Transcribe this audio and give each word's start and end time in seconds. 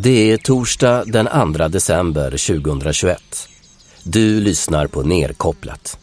Det 0.00 0.32
är 0.32 0.36
torsdag 0.36 1.04
den 1.04 1.54
2 1.54 1.68
december 1.68 2.30
2021. 2.30 3.48
Du 4.02 4.40
lyssnar 4.40 4.86
på 4.86 5.02
Nerkopplat. 5.02 5.98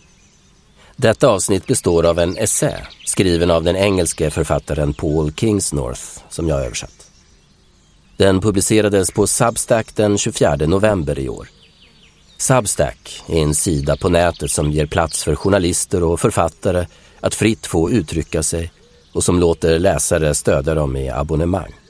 Detta 0.96 1.28
avsnitt 1.28 1.68
består 1.68 2.05
av 2.05 2.20
en 2.20 2.38
essä 2.38 2.88
skriven 3.05 3.52
av 3.52 3.63
den 3.63 3.76
engelske 3.76 4.29
författaren 4.31 4.94
Paul 4.94 5.31
Kingsnorth 5.31 6.02
som 6.29 6.47
jag 6.47 6.65
översatt. 6.65 7.12
Den 8.17 8.42
publicerades 8.42 9.12
på 9.12 9.28
Substack 9.28 9.96
den 9.96 10.17
24 10.17 10.55
november 10.55 11.19
i 11.19 11.29
år. 11.29 11.47
Substack 12.37 13.23
är 13.27 13.43
en 13.43 13.55
sida 13.55 13.97
på 13.97 14.09
nätet 14.09 14.51
som 14.51 14.71
ger 14.71 14.85
plats 14.85 15.23
för 15.23 15.35
journalister 15.35 16.03
och 16.03 16.20
författare 16.20 16.85
att 17.20 17.35
fritt 17.35 17.67
få 17.67 17.91
uttrycka 17.91 18.43
sig 18.43 18.71
och 19.13 19.23
som 19.23 19.39
låter 19.39 19.80
läsare 19.80 20.34
stödja 20.34 20.75
dem 20.75 20.95
i 20.95 21.09
abonnemang. 21.09 21.84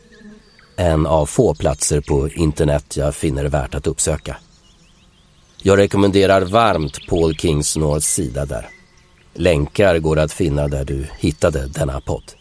En 0.78 1.07
av 1.07 1.25
få 1.25 1.54
platser 1.54 2.02
på 2.02 2.29
internet 2.29 2.97
jag 2.97 3.16
finner 3.16 3.46
värt 3.46 3.75
att 3.75 3.88
uppsöka. 3.88 4.38
Jag 5.61 5.78
rekommenderar 5.78 6.42
varmt 6.42 7.07
Paul 7.07 7.36
Kingsnorths 7.36 8.14
sida 8.14 8.46
där. 8.46 8.70
Länkar 9.33 10.00
går 10.00 10.19
att 10.19 10.32
finna 10.32 10.68
där 10.68 10.86
du 10.86 11.07
hittade 11.19 11.68
denna 11.68 12.02
podd. 12.02 12.32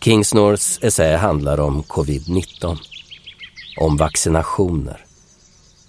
Kingsnorths 0.00 0.78
essä 0.82 1.16
handlar 1.16 1.60
om 1.60 1.82
covid-19. 1.82 2.78
Om 3.76 3.96
vaccinationer. 3.96 5.04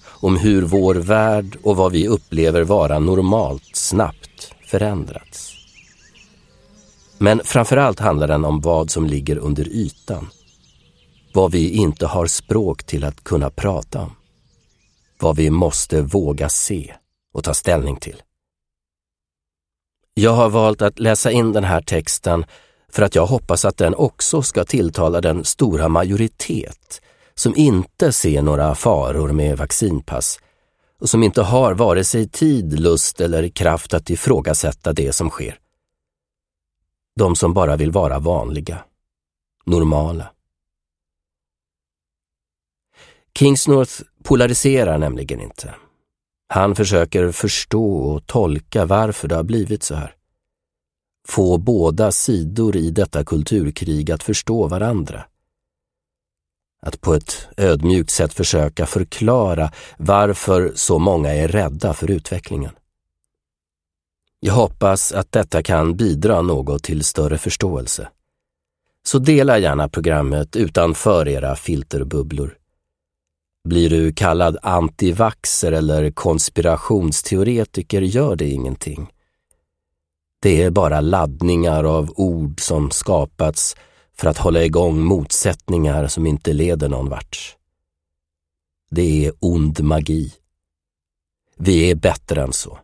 Om 0.06 0.38
hur 0.38 0.62
vår 0.62 0.96
värld 0.96 1.58
och 1.64 1.76
vad 1.76 1.92
vi 1.92 2.08
upplever 2.08 2.64
vara 2.64 3.00
normalt 3.00 3.76
snabbt 3.76 4.54
förändrats. 4.66 5.53
Men 7.23 7.41
framförallt 7.44 8.00
handlar 8.00 8.27
den 8.27 8.45
om 8.45 8.62
vad 8.62 8.91
som 8.91 9.05
ligger 9.05 9.38
under 9.38 9.68
ytan. 9.68 10.30
Vad 11.34 11.52
vi 11.52 11.70
inte 11.70 12.05
har 12.05 12.27
språk 12.27 12.84
till 12.84 13.03
att 13.03 13.23
kunna 13.23 13.50
prata 13.50 14.02
om. 14.02 14.16
Vad 15.20 15.36
vi 15.36 15.50
måste 15.50 16.02
våga 16.02 16.50
se 16.50 16.94
och 17.33 17.44
ta 17.44 17.53
ställning 17.53 17.95
till. 17.95 18.22
Jag 20.14 20.31
har 20.31 20.50
valt 20.50 20.81
att 20.81 21.00
läsa 21.00 21.31
in 21.31 21.53
den 21.53 21.64
här 21.64 21.81
texten 21.81 22.45
för 22.92 23.03
att 23.03 23.16
jag 23.16 23.26
hoppas 23.26 23.66
att 23.66 23.78
den 23.78 23.95
också 23.95 24.42
ska 24.42 24.64
tilltala 24.64 25.22
den 25.22 25.44
stora 25.44 25.89
majoritet 25.89 27.02
som 27.36 27.55
inte 27.55 28.11
ser 28.11 28.42
några 28.42 28.76
faror 28.76 29.31
med 29.31 29.58
vaccinpass 29.58 30.39
och 31.00 31.09
som 31.09 31.23
inte 31.23 31.42
har 31.42 31.73
vare 31.73 32.03
sig 32.03 32.30
tid, 32.30 32.80
lust 32.80 33.22
eller 33.22 33.50
kraft 33.50 33.94
att 33.94 34.09
ifrågasätta 34.09 34.94
det 34.94 35.14
som 35.14 35.30
sker. 35.30 35.62
De 37.16 37.36
som 37.36 37.53
bara 37.53 37.75
vill 37.75 37.92
vara 37.92 38.19
vanliga, 38.19 38.83
normala. 39.66 40.31
Kingsnorth 43.39 44.02
polariserar 44.23 44.97
nämligen 44.97 45.42
inte. 45.42 45.75
Han 46.47 46.75
försöker 46.75 47.31
förstå 47.31 47.95
och 47.95 48.28
tolka 48.28 48.86
varför 48.86 49.28
det 49.28 49.36
har 49.36 49.44
blivit 49.44 49.83
så 49.83 49.95
här. 49.95 50.16
Få 51.28 51.58
båda 51.58 52.11
sidor 52.11 52.75
i 52.75 52.89
detta 52.92 53.23
kulturkrig 53.23 54.11
att 54.11 54.23
förstå 54.23 54.67
varandra. 54.67 55.25
Att 56.86 57.02
på 57.02 57.14
ett 57.14 57.48
ödmjukt 57.58 58.11
sätt 58.11 58.33
försöka 58.33 58.86
förklara 58.86 59.72
varför 59.98 60.72
så 60.75 61.00
många 61.00 61.33
är 61.33 61.48
rädda 61.48 61.94
för 61.94 62.11
utvecklingen. 62.11 62.72
Jag 64.45 64.53
hoppas 64.53 65.11
att 65.11 65.31
detta 65.31 65.63
kan 65.63 65.95
bidra 65.95 66.41
något 66.41 66.83
till 66.83 67.03
större 67.03 67.38
förståelse. 67.38 68.09
Så 69.03 69.19
dela 69.19 69.58
gärna 69.58 69.89
programmet 69.89 70.55
utanför 70.55 71.27
era 71.27 71.55
filterbubblor. 71.55 72.58
Blir 73.64 73.89
du 73.89 74.14
kallad 74.14 74.58
antivaxer 74.61 75.71
eller 75.71 76.11
konspirationsteoretiker 76.11 78.02
gör 78.02 78.36
det 78.36 78.49
ingenting. 78.49 79.14
Det 80.42 80.64
är 80.64 80.71
bara 80.71 81.02
laddningar 81.02 81.83
av 81.83 82.14
ord 82.15 82.61
som 82.61 82.92
skapats 82.92 83.76
för 84.17 84.27
att 84.27 84.37
hålla 84.37 84.64
igång 84.64 84.99
motsättningar 84.99 86.08
som 86.08 86.26
inte 86.26 86.53
leder 86.53 86.89
någon 86.89 87.09
vart. 87.09 87.58
Det 88.92 89.26
är 89.26 89.33
ond 89.39 89.83
magi. 89.83 90.33
Vi 91.58 91.92
är 91.92 91.95
bättre 91.95 92.42
än 92.42 92.53
så. 92.53 92.83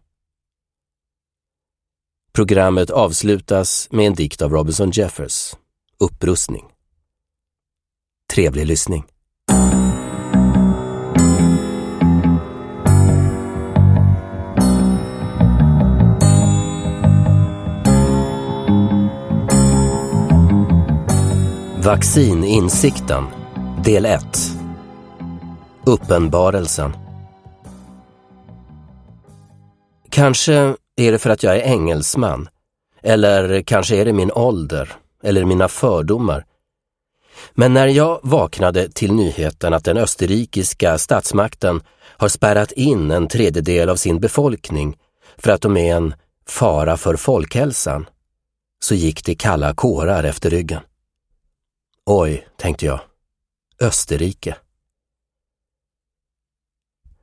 Programmet 2.32 2.90
avslutas 2.90 3.88
med 3.92 4.08
en 4.08 4.14
dikt 4.14 4.42
av 4.42 4.52
Robinson 4.52 4.92
Jeffers, 4.92 5.56
Upprustning. 6.00 6.66
Trevlig 8.34 8.68
lyssning. 8.68 9.04
Vaccininsikten 21.84 23.24
Del 23.84 24.06
1 24.06 24.24
Uppenbarelsen 25.86 26.94
Kanske 30.10 30.76
är 31.00 31.12
det 31.12 31.20
för 31.20 31.30
att 31.30 31.44
jag 31.44 31.56
är 31.56 31.62
engelsman. 31.62 32.50
Eller 33.02 33.62
kanske 33.62 33.96
är 33.96 34.06
det 34.06 34.14
min 34.14 34.32
ålder. 34.32 34.94
Eller 35.24 35.46
mina 35.46 35.68
fördomar. 35.68 36.46
Men 37.54 37.74
när 37.74 37.88
jag 37.88 38.20
vaknade 38.24 38.90
till 38.90 39.14
nyheten 39.14 39.74
att 39.74 39.84
den 39.84 39.98
österrikiska 39.98 40.98
statsmakten 40.98 41.82
har 42.02 42.28
spärrat 42.28 42.72
in 42.72 43.12
en 43.12 43.28
tredjedel 43.28 43.90
av 43.90 43.96
sin 43.96 44.20
befolkning 44.20 44.98
för 45.38 45.52
att 45.52 45.62
de 45.62 45.78
är 45.78 45.96
en 45.96 46.14
fara 46.48 46.98
för 46.98 47.16
folkhälsan, 47.16 48.06
så 48.80 48.96
gick 48.96 49.26
det 49.26 49.36
kalla 49.36 49.74
kårar 49.74 50.24
efter 50.24 50.50
ryggen. 50.50 50.82
Oj, 52.06 52.48
tänkte 52.58 52.86
jag. 52.86 53.00
Österrike. 53.82 54.56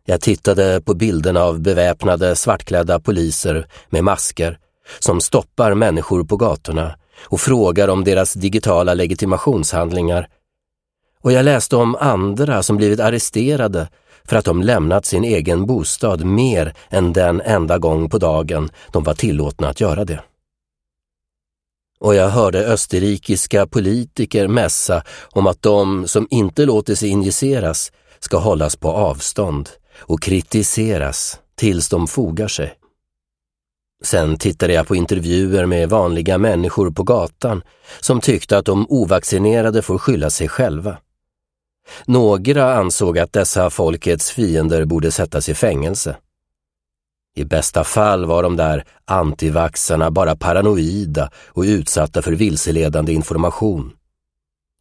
Jag 0.08 0.20
tittade 0.20 0.80
på 0.80 0.94
bilderna 0.94 1.42
av 1.42 1.60
beväpnade 1.60 2.36
svartklädda 2.36 3.00
poliser 3.00 3.66
med 3.88 4.04
masker 4.04 4.58
som 4.98 5.20
stoppar 5.20 5.74
människor 5.74 6.24
på 6.24 6.36
gatorna 6.36 6.96
och 7.24 7.40
frågar 7.40 7.88
om 7.88 8.04
deras 8.04 8.32
digitala 8.32 8.94
legitimationshandlingar. 8.94 10.28
Och 11.22 11.32
jag 11.32 11.44
läste 11.44 11.76
om 11.76 11.94
andra 11.94 12.62
som 12.62 12.76
blivit 12.76 13.00
arresterade 13.00 13.88
för 14.24 14.36
att 14.36 14.44
de 14.44 14.62
lämnat 14.62 15.04
sin 15.04 15.24
egen 15.24 15.66
bostad 15.66 16.24
mer 16.24 16.74
än 16.90 17.12
den 17.12 17.40
enda 17.40 17.78
gång 17.78 18.10
på 18.10 18.18
dagen 18.18 18.70
de 18.92 19.04
var 19.04 19.14
tillåtna 19.14 19.68
att 19.68 19.80
göra 19.80 20.04
det 20.04 20.20
och 21.98 22.14
jag 22.14 22.28
hörde 22.28 22.66
österrikiska 22.66 23.66
politiker 23.66 24.48
mässa 24.48 25.02
om 25.30 25.46
att 25.46 25.62
de 25.62 26.08
som 26.08 26.26
inte 26.30 26.64
låter 26.64 26.94
sig 26.94 27.08
injiceras 27.08 27.92
ska 28.18 28.38
hållas 28.38 28.76
på 28.76 28.90
avstånd 28.90 29.70
och 29.98 30.22
kritiseras 30.22 31.40
tills 31.54 31.88
de 31.88 32.06
fogar 32.06 32.48
sig. 32.48 32.74
Sen 34.02 34.38
tittade 34.38 34.72
jag 34.72 34.86
på 34.86 34.96
intervjuer 34.96 35.66
med 35.66 35.90
vanliga 35.90 36.38
människor 36.38 36.90
på 36.90 37.02
gatan 37.02 37.62
som 38.00 38.20
tyckte 38.20 38.58
att 38.58 38.64
de 38.64 38.86
ovaccinerade 38.88 39.82
får 39.82 39.98
skylla 39.98 40.30
sig 40.30 40.48
själva. 40.48 40.98
Några 42.04 42.74
ansåg 42.74 43.18
att 43.18 43.32
dessa 43.32 43.70
folkets 43.70 44.30
fiender 44.30 44.84
borde 44.84 45.10
sättas 45.10 45.48
i 45.48 45.54
fängelse. 45.54 46.16
I 47.34 47.44
bästa 47.44 47.84
fall 47.84 48.24
var 48.24 48.42
de 48.42 48.56
där 48.56 48.84
antivaxarna 49.04 50.10
bara 50.10 50.36
paranoida 50.36 51.30
och 51.46 51.62
utsatta 51.62 52.22
för 52.22 52.32
vilseledande 52.32 53.12
information. 53.12 53.92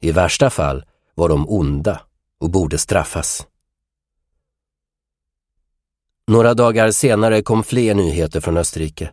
I 0.02 0.12
värsta 0.12 0.50
fall 0.50 0.86
var 1.16 1.30
de 1.30 1.50
onda 1.50 2.02
och 2.40 2.50
borde 2.50 2.78
straffas. 2.78 3.48
Några 6.28 6.54
dagar 6.54 6.92
senare 6.92 7.42
kom 7.42 7.64
fler 7.64 7.94
nyheter 7.94 8.40
från 8.40 8.58
Österrike. 8.58 9.12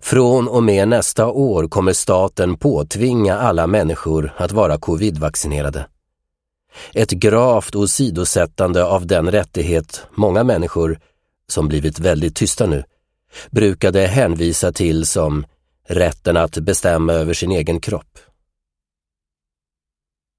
Från 0.00 0.48
och 0.48 0.62
med 0.62 0.88
nästa 0.88 1.26
år 1.26 1.68
kommer 1.68 1.92
staten 1.92 2.56
påtvinga 2.56 3.38
alla 3.38 3.66
människor 3.66 4.34
att 4.36 4.52
vara 4.52 4.78
covidvaccinerade. 4.78 5.86
Ett 6.94 7.10
gravt 7.10 7.74
åsidosättande 7.74 8.84
av 8.84 9.06
den 9.06 9.30
rättighet 9.30 10.06
många 10.10 10.44
människor 10.44 10.98
som 11.48 11.68
blivit 11.68 11.98
väldigt 11.98 12.36
tysta 12.36 12.66
nu, 12.66 12.84
brukade 13.50 14.06
hänvisa 14.06 14.72
till 14.72 15.06
som 15.06 15.46
rätten 15.88 16.36
att 16.36 16.58
bestämma 16.58 17.12
över 17.12 17.34
sin 17.34 17.52
egen 17.52 17.80
kropp. 17.80 18.18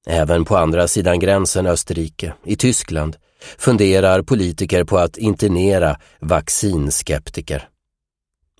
Även 0.07 0.45
på 0.45 0.57
andra 0.57 0.87
sidan 0.87 1.19
gränsen 1.19 1.67
Österrike, 1.67 2.33
i 2.43 2.55
Tyskland, 2.55 3.17
funderar 3.57 4.21
politiker 4.21 4.83
på 4.83 4.97
att 4.97 5.17
internera 5.17 5.97
vaccinskeptiker. 6.19 7.69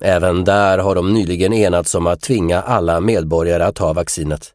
Även 0.00 0.44
där 0.44 0.78
har 0.78 0.94
de 0.94 1.12
nyligen 1.14 1.52
enats 1.52 1.94
om 1.94 2.06
att 2.06 2.20
tvinga 2.20 2.62
alla 2.62 3.00
medborgare 3.00 3.64
att 3.64 3.76
ta 3.76 3.92
vaccinet. 3.92 4.54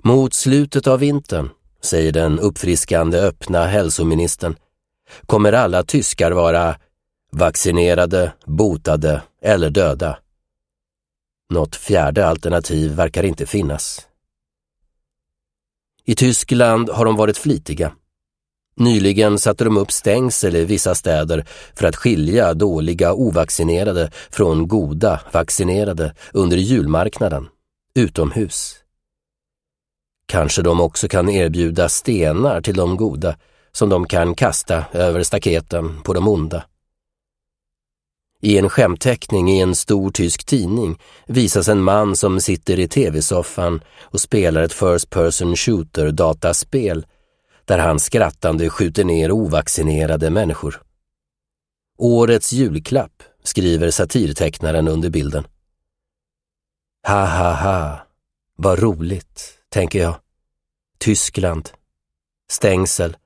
Mot 0.00 0.34
slutet 0.34 0.86
av 0.86 0.98
vintern 0.98 1.50
säger 1.82 2.12
den 2.12 2.38
uppfriskande 2.38 3.18
öppna 3.18 3.66
hälsoministern, 3.66 4.56
kommer 5.26 5.52
alla 5.52 5.82
tyskar 5.82 6.30
vara 6.30 6.76
vaccinerade, 7.32 8.32
botade 8.44 9.22
eller 9.42 9.70
döda. 9.70 10.18
Något 11.50 11.76
fjärde 11.76 12.26
alternativ 12.26 12.92
verkar 12.92 13.22
inte 13.22 13.46
finnas. 13.46 14.08
I 16.04 16.14
Tyskland 16.14 16.90
har 16.90 17.04
de 17.04 17.16
varit 17.16 17.38
flitiga. 17.38 17.92
Nyligen 18.80 19.38
satte 19.38 19.64
de 19.64 19.76
upp 19.76 19.92
stängsel 19.92 20.56
i 20.56 20.64
vissa 20.64 20.94
städer 20.94 21.44
för 21.74 21.86
att 21.86 21.96
skilja 21.96 22.54
dåliga 22.54 23.12
ovaccinerade 23.14 24.10
från 24.30 24.68
goda 24.68 25.20
vaccinerade 25.32 26.14
under 26.32 26.56
julmarknaden, 26.56 27.48
utomhus. 27.94 28.76
Kanske 30.28 30.62
de 30.62 30.80
också 30.80 31.08
kan 31.08 31.28
erbjuda 31.28 31.88
stenar 31.88 32.60
till 32.60 32.76
de 32.76 32.96
goda 32.96 33.36
som 33.72 33.88
de 33.88 34.06
kan 34.06 34.34
kasta 34.34 34.84
över 34.92 35.22
staketen 35.22 36.02
på 36.02 36.12
de 36.12 36.28
onda. 36.28 36.64
I 38.40 38.58
en 38.58 38.68
skämteckning 38.68 39.50
i 39.50 39.60
en 39.60 39.74
stor 39.74 40.10
tysk 40.10 40.44
tidning 40.44 40.98
visas 41.26 41.68
en 41.68 41.82
man 41.82 42.16
som 42.16 42.40
sitter 42.40 42.78
i 42.78 42.88
tv-soffan 42.88 43.80
och 44.00 44.20
spelar 44.20 44.62
ett 44.62 44.72
First 44.72 45.10
Person 45.10 45.56
Shooter-dataspel 45.56 47.04
där 47.66 47.78
han 47.78 48.00
skrattande 48.00 48.70
skjuter 48.70 49.04
ner 49.04 49.32
ovaccinerade 49.32 50.30
människor. 50.30 50.82
Årets 51.98 52.52
julklapp, 52.52 53.22
skriver 53.42 53.90
satirtecknaren 53.90 54.88
under 54.88 55.10
bilden. 55.10 55.46
Ha 57.06 57.26
ha 57.26 57.52
ha, 57.52 58.06
vad 58.56 58.78
roligt, 58.78 59.58
tänker 59.68 59.98
jag. 59.98 60.14
Tyskland. 60.98 61.70
Stängsel. 62.48 63.16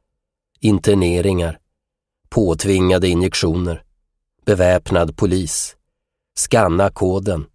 Interneringar. 0.61 1.59
Påtvingade 2.29 3.09
injektioner. 3.09 3.85
Beväpnad 4.45 5.17
polis. 5.17 5.77
Skanna 6.35 6.91
koden. 6.91 7.47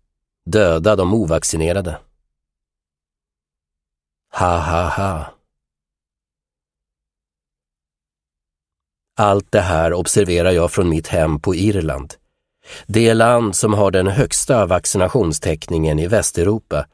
Döda 0.45 0.95
de 0.95 1.13
ovaccinerade. 1.13 1.99
Ha 4.31 4.57
ha 4.57 4.89
ha. 4.89 5.34
Allt 9.17 9.51
det 9.51 9.61
här 9.61 9.93
observerar 9.93 10.51
jag 10.51 10.71
från 10.71 10.89
mitt 10.89 11.07
hem 11.07 11.39
på 11.39 11.55
Irland. 11.55 12.13
Det 12.87 13.13
land 13.13 13.55
som 13.55 13.73
har 13.73 13.91
den 13.91 14.07
högsta 14.07 14.65
vaccinationstäckningen 14.65 15.99
i 15.99 16.07
Västeuropa 16.07 16.85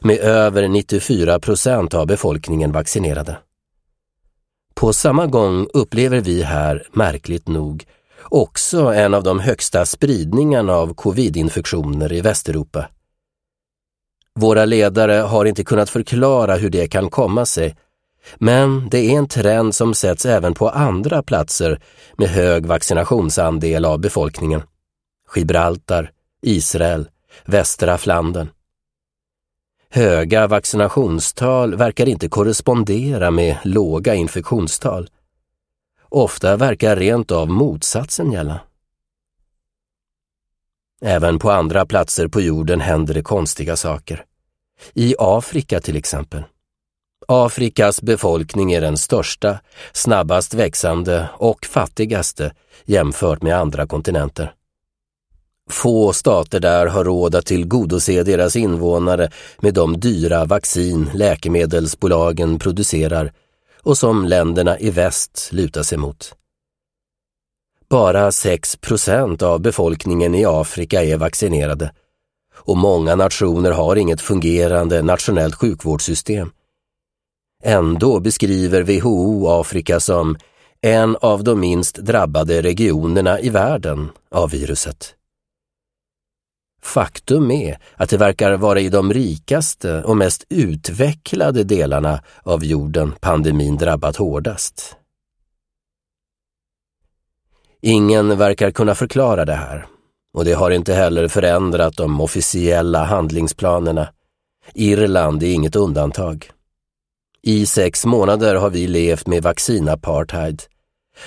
med 0.00 0.18
över 0.18 0.68
94 0.68 1.40
procent 1.40 1.94
av 1.94 2.06
befolkningen 2.06 2.72
vaccinerade. 2.72 3.38
På 4.74 4.92
samma 4.92 5.26
gång 5.26 5.66
upplever 5.74 6.20
vi 6.20 6.42
här, 6.42 6.86
märkligt 6.92 7.48
nog, 7.48 7.84
också 8.22 8.80
en 8.94 9.14
av 9.14 9.22
de 9.22 9.40
högsta 9.40 9.86
spridningarna 9.86 10.72
av 10.72 10.94
covidinfektioner 10.94 12.12
i 12.12 12.20
Västeuropa. 12.20 12.88
Våra 14.34 14.64
ledare 14.64 15.12
har 15.12 15.44
inte 15.44 15.64
kunnat 15.64 15.90
förklara 15.90 16.56
hur 16.56 16.70
det 16.70 16.88
kan 16.88 17.10
komma 17.10 17.46
sig, 17.46 17.76
men 18.38 18.88
det 18.88 18.98
är 18.98 19.18
en 19.18 19.28
trend 19.28 19.74
som 19.74 19.94
sätts 19.94 20.26
även 20.26 20.54
på 20.54 20.68
andra 20.68 21.22
platser 21.22 21.80
med 22.18 22.28
hög 22.28 22.66
vaccinationsandel 22.66 23.84
av 23.84 23.98
befolkningen. 23.98 24.62
Gibraltar, 25.36 26.10
Israel, 26.42 27.08
västra 27.44 27.98
Flandern. 27.98 28.48
Höga 29.90 30.46
vaccinationstal 30.46 31.76
verkar 31.76 32.08
inte 32.08 32.28
korrespondera 32.28 33.30
med 33.30 33.56
låga 33.64 34.14
infektionstal. 34.14 35.10
Ofta 36.08 36.56
verkar 36.56 36.96
rent 36.96 37.30
av 37.30 37.48
motsatsen 37.48 38.32
gälla. 38.32 38.60
Även 41.00 41.38
på 41.38 41.50
andra 41.50 41.86
platser 41.86 42.28
på 42.28 42.40
jorden 42.40 42.80
händer 42.80 43.14
det 43.14 43.22
konstiga 43.22 43.76
saker. 43.76 44.24
I 44.94 45.14
Afrika 45.18 45.80
till 45.80 45.96
exempel. 45.96 46.44
Afrikas 47.28 48.02
befolkning 48.02 48.72
är 48.72 48.80
den 48.80 48.96
största, 48.96 49.58
snabbast 49.92 50.54
växande 50.54 51.28
och 51.34 51.66
fattigaste 51.66 52.52
jämfört 52.84 53.42
med 53.42 53.56
andra 53.58 53.86
kontinenter. 53.86 54.52
Få 55.70 56.12
stater 56.12 56.60
där 56.60 56.86
har 56.86 57.04
råd 57.04 57.34
att 57.34 57.46
tillgodose 57.46 58.22
deras 58.22 58.56
invånare 58.56 59.30
med 59.58 59.74
de 59.74 60.00
dyra 60.00 60.44
vaccin 60.44 61.10
läkemedelsbolagen 61.14 62.58
producerar 62.58 63.32
och 63.82 63.98
som 63.98 64.24
länderna 64.24 64.78
i 64.78 64.90
väst 64.90 65.48
lutar 65.52 65.82
sig 65.82 65.98
mot. 65.98 66.34
Bara 67.88 68.32
6 68.32 68.76
procent 68.76 69.42
av 69.42 69.60
befolkningen 69.60 70.34
i 70.34 70.44
Afrika 70.44 71.04
är 71.04 71.16
vaccinerade 71.16 71.92
och 72.54 72.76
många 72.76 73.14
nationer 73.14 73.70
har 73.70 73.96
inget 73.96 74.20
fungerande 74.20 75.02
nationellt 75.02 75.54
sjukvårdssystem. 75.54 76.50
Ändå 77.68 78.20
beskriver 78.20 78.82
WHO 78.82 79.48
Afrika 79.48 80.00
som 80.00 80.36
en 80.80 81.16
av 81.16 81.44
de 81.44 81.60
minst 81.60 81.96
drabbade 81.96 82.62
regionerna 82.62 83.40
i 83.40 83.48
världen 83.48 84.10
av 84.30 84.50
viruset. 84.50 85.14
Faktum 86.82 87.50
är 87.50 87.78
att 87.96 88.10
det 88.10 88.16
verkar 88.16 88.56
vara 88.56 88.80
i 88.80 88.88
de 88.88 89.12
rikaste 89.12 90.02
och 90.02 90.16
mest 90.16 90.44
utvecklade 90.48 91.64
delarna 91.64 92.22
av 92.42 92.64
jorden 92.64 93.12
pandemin 93.20 93.76
drabbat 93.76 94.16
hårdast. 94.16 94.96
Ingen 97.82 98.38
verkar 98.38 98.70
kunna 98.70 98.94
förklara 98.94 99.44
det 99.44 99.54
här 99.54 99.86
och 100.34 100.44
det 100.44 100.52
har 100.52 100.70
inte 100.70 100.94
heller 100.94 101.28
förändrat 101.28 101.96
de 101.96 102.20
officiella 102.20 103.04
handlingsplanerna. 103.04 104.08
Irland 104.74 105.42
är 105.42 105.54
inget 105.54 105.76
undantag. 105.76 106.50
I 107.48 107.66
sex 107.66 108.06
månader 108.06 108.54
har 108.54 108.70
vi 108.70 108.86
levt 108.86 109.26
med 109.26 109.42
vaccinapartheid, 109.42 110.62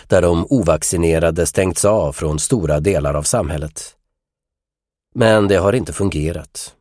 där 0.07 0.21
de 0.21 0.45
ovaccinerade 0.49 1.45
stängts 1.45 1.85
av 1.85 2.13
från 2.13 2.39
stora 2.39 2.79
delar 2.79 3.13
av 3.13 3.23
samhället. 3.23 3.95
Men 5.15 5.47
det 5.47 5.55
har 5.55 5.73
inte 5.73 5.93
fungerat. 5.93 6.75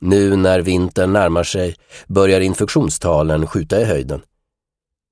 Nu 0.00 0.36
när 0.36 0.60
vintern 0.60 1.12
närmar 1.12 1.44
sig 1.44 1.76
börjar 2.06 2.40
infektionstalen 2.40 3.46
skjuta 3.46 3.80
i 3.80 3.84
höjden. 3.84 4.22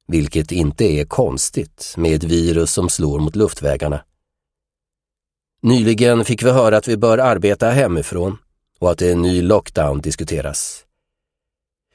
Vilket 0.06 0.52
inte 0.52 0.84
är 0.84 1.04
konstigt 1.04 1.94
med 1.96 2.14
ett 2.14 2.24
virus 2.24 2.72
som 2.72 2.88
slår 2.88 3.18
mot 3.20 3.36
luftvägarna. 3.36 4.00
Nyligen 5.62 6.24
fick 6.24 6.42
vi 6.42 6.50
höra 6.50 6.76
att 6.76 6.88
vi 6.88 6.96
bör 6.96 7.18
arbeta 7.18 7.70
hemifrån 7.70 8.38
och 8.78 8.90
att 8.90 9.02
en 9.02 9.22
ny 9.22 9.42
lockdown 9.42 10.00
diskuteras. 10.00 10.84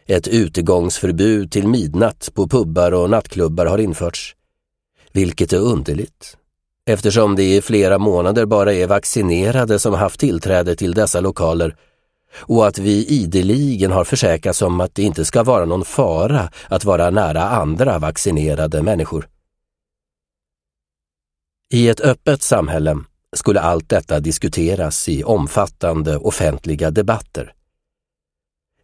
Ett 0.05 0.27
utegångsförbud 0.27 1.51
till 1.51 1.67
midnatt 1.67 2.29
på 2.33 2.47
pubbar 2.47 2.91
och 2.91 3.09
nattklubbar 3.09 3.65
har 3.65 3.77
införts, 3.77 4.35
vilket 5.11 5.53
är 5.53 5.59
underligt 5.59 6.37
eftersom 6.85 7.35
det 7.35 7.55
i 7.55 7.61
flera 7.61 7.97
månader 7.97 8.45
bara 8.45 8.73
är 8.73 8.87
vaccinerade 8.87 9.79
som 9.79 9.93
haft 9.93 10.19
tillträde 10.19 10.75
till 10.75 10.93
dessa 10.93 11.19
lokaler 11.19 11.75
och 12.35 12.67
att 12.67 12.77
vi 12.77 13.05
ideligen 13.05 13.91
har 13.91 14.03
försäkrats 14.03 14.61
om 14.61 14.81
att 14.81 14.95
det 14.95 15.03
inte 15.03 15.25
ska 15.25 15.43
vara 15.43 15.65
någon 15.65 15.85
fara 15.85 16.49
att 16.67 16.85
vara 16.85 17.09
nära 17.09 17.43
andra 17.43 17.99
vaccinerade 17.99 18.81
människor. 18.81 19.27
I 21.69 21.89
ett 21.89 22.01
öppet 22.01 22.41
samhälle 22.41 22.97
skulle 23.35 23.59
allt 23.59 23.89
detta 23.89 24.19
diskuteras 24.19 25.09
i 25.09 25.23
omfattande 25.23 26.17
offentliga 26.17 26.91
debatter. 26.91 27.53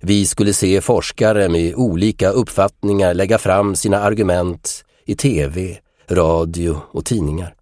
Vi 0.02 0.26
skulle 0.26 0.54
se 0.54 0.82
forskare 0.82 1.50
med 1.50 1.76
olika 1.76 2.30
uppfattningar 2.30 3.14
lägga 3.14 3.38
fram 3.38 3.76
sina 3.76 4.00
argument 4.00 4.86
i 5.06 5.16
tv, 5.16 5.80
radio 6.10 6.82
och 6.92 7.06
tidningar. 7.06 7.56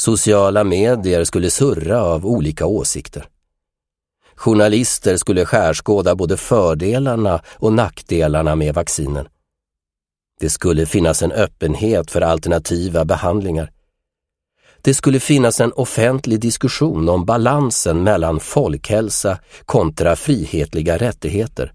Sociala 0.00 0.64
medier 0.64 1.24
skulle 1.24 1.50
surra 1.50 2.02
av 2.02 2.26
olika 2.26 2.66
åsikter. 2.66 3.28
Journalister 4.34 5.16
skulle 5.16 5.44
skärskåda 5.46 6.14
både 6.14 6.36
fördelarna 6.36 7.42
och 7.54 7.72
nackdelarna 7.72 8.56
med 8.56 8.74
vaccinen. 8.74 9.28
Det 10.40 10.50
skulle 10.50 10.86
finnas 10.86 11.22
en 11.22 11.32
öppenhet 11.32 12.10
för 12.10 12.20
alternativa 12.20 13.04
behandlingar. 13.04 13.70
Det 14.82 14.94
skulle 14.94 15.20
finnas 15.20 15.60
en 15.60 15.72
offentlig 15.72 16.40
diskussion 16.40 17.08
om 17.08 17.24
balansen 17.24 18.02
mellan 18.02 18.40
folkhälsa 18.40 19.38
kontra 19.64 20.16
frihetliga 20.16 20.98
rättigheter. 20.98 21.72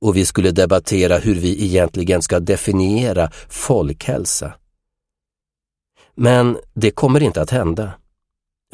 Och 0.00 0.16
vi 0.16 0.24
skulle 0.26 0.50
debattera 0.50 1.18
hur 1.18 1.34
vi 1.34 1.64
egentligen 1.64 2.22
ska 2.22 2.40
definiera 2.40 3.30
folkhälsa. 3.48 4.54
Men 6.14 6.58
det 6.74 6.90
kommer 6.90 7.22
inte 7.22 7.42
att 7.42 7.50
hända. 7.50 7.92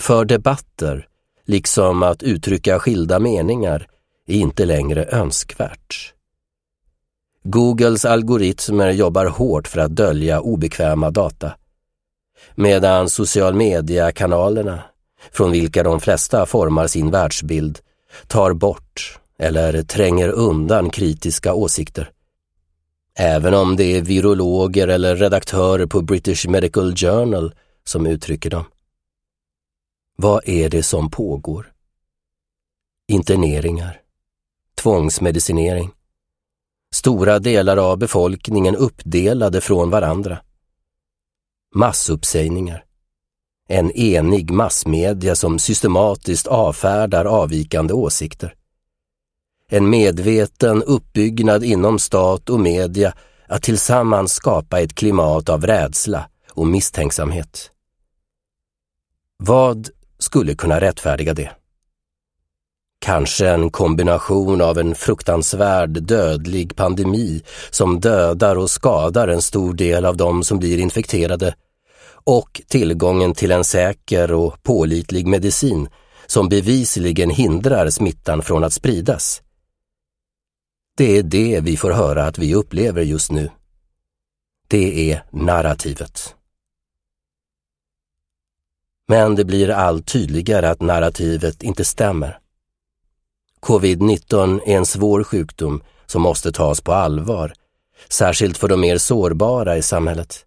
För 0.00 0.24
debatter, 0.24 1.08
liksom 1.44 2.02
att 2.02 2.22
uttrycka 2.22 2.78
skilda 2.78 3.18
meningar, 3.18 3.86
är 4.26 4.34
inte 4.34 4.64
längre 4.64 5.04
önskvärt. 5.04 6.14
Googles 7.44 8.04
algoritmer 8.04 8.90
jobbar 8.90 9.26
hårt 9.26 9.68
för 9.68 9.80
att 9.80 9.96
dölja 9.96 10.40
obekväma 10.40 11.10
data. 11.10 11.56
Medan 12.54 13.08
social 13.08 13.54
media-kanalerna, 13.54 14.82
från 15.32 15.50
vilka 15.50 15.82
de 15.82 16.00
flesta 16.00 16.46
formar 16.46 16.86
sin 16.86 17.10
världsbild, 17.10 17.78
tar 18.26 18.52
bort 18.52 19.18
eller 19.38 19.82
tränger 19.82 20.28
undan 20.28 20.90
kritiska 20.90 21.54
åsikter. 21.54 22.10
Även 23.18 23.54
om 23.54 23.76
det 23.76 23.84
är 23.84 24.02
virologer 24.02 24.88
eller 24.88 25.16
redaktörer 25.16 25.86
på 25.86 26.00
British 26.00 26.48
Medical 26.48 26.96
Journal 26.96 27.54
som 27.84 28.06
uttrycker 28.06 28.50
dem. 28.50 28.64
Vad 30.16 30.48
är 30.48 30.68
det 30.68 30.82
som 30.82 31.10
pågår? 31.10 31.72
Interneringar, 33.08 34.00
tvångsmedicinering, 34.74 35.90
stora 36.94 37.38
delar 37.38 37.76
av 37.76 37.98
befolkningen 37.98 38.76
uppdelade 38.76 39.60
från 39.60 39.90
varandra, 39.90 40.38
massuppsägningar, 41.74 42.84
en 43.68 43.90
enig 43.90 44.50
massmedia 44.50 45.34
som 45.34 45.58
systematiskt 45.58 46.46
avfärdar 46.46 47.24
avvikande 47.24 47.94
åsikter, 47.94 48.54
en 49.68 49.90
medveten 49.90 50.82
uppbyggnad 50.82 51.64
inom 51.64 51.98
stat 51.98 52.50
och 52.50 52.60
media 52.60 53.14
att 53.46 53.62
tillsammans 53.62 54.32
skapa 54.32 54.80
ett 54.80 54.94
klimat 54.94 55.48
av 55.48 55.66
rädsla 55.66 56.28
och 56.50 56.66
misstänksamhet. 56.66 57.70
Vad 59.44 59.88
skulle 60.18 60.54
kunna 60.54 60.80
rättfärdiga 60.80 61.34
det? 61.34 61.50
Kanske 63.04 63.48
en 63.48 63.70
kombination 63.70 64.60
av 64.60 64.78
en 64.78 64.94
fruktansvärd 64.94 66.02
dödlig 66.02 66.76
pandemi 66.76 67.42
som 67.70 68.00
dödar 68.00 68.56
och 68.56 68.70
skadar 68.70 69.28
en 69.28 69.42
stor 69.42 69.74
del 69.74 70.04
av 70.04 70.16
de 70.16 70.44
som 70.44 70.58
blir 70.58 70.78
infekterade 70.78 71.54
och 72.24 72.62
tillgången 72.68 73.34
till 73.34 73.52
en 73.52 73.64
säker 73.64 74.32
och 74.32 74.62
pålitlig 74.62 75.26
medicin 75.26 75.88
som 76.26 76.48
bevisligen 76.48 77.30
hindrar 77.30 77.90
smittan 77.90 78.42
från 78.42 78.64
att 78.64 78.72
spridas. 78.72 79.42
Det 80.96 81.18
är 81.18 81.22
det 81.22 81.60
vi 81.60 81.76
får 81.76 81.90
höra 81.90 82.26
att 82.26 82.38
vi 82.38 82.54
upplever 82.54 83.02
just 83.02 83.30
nu. 83.30 83.50
Det 84.68 85.12
är 85.12 85.24
narrativet. 85.30 86.34
Men 89.08 89.34
det 89.34 89.44
blir 89.44 89.70
allt 89.70 90.06
tydligare 90.06 90.68
att 90.68 90.80
narrativet 90.80 91.62
inte 91.62 91.84
stämmer. 91.84 92.38
Covid-19 93.60 94.60
är 94.66 94.76
en 94.76 94.86
svår 94.86 95.24
sjukdom 95.24 95.82
som 96.06 96.22
måste 96.22 96.52
tas 96.52 96.80
på 96.80 96.92
allvar, 96.92 97.52
särskilt 98.08 98.58
för 98.58 98.68
de 98.68 98.80
mer 98.80 98.98
sårbara 98.98 99.76
i 99.76 99.82
samhället. 99.82 100.46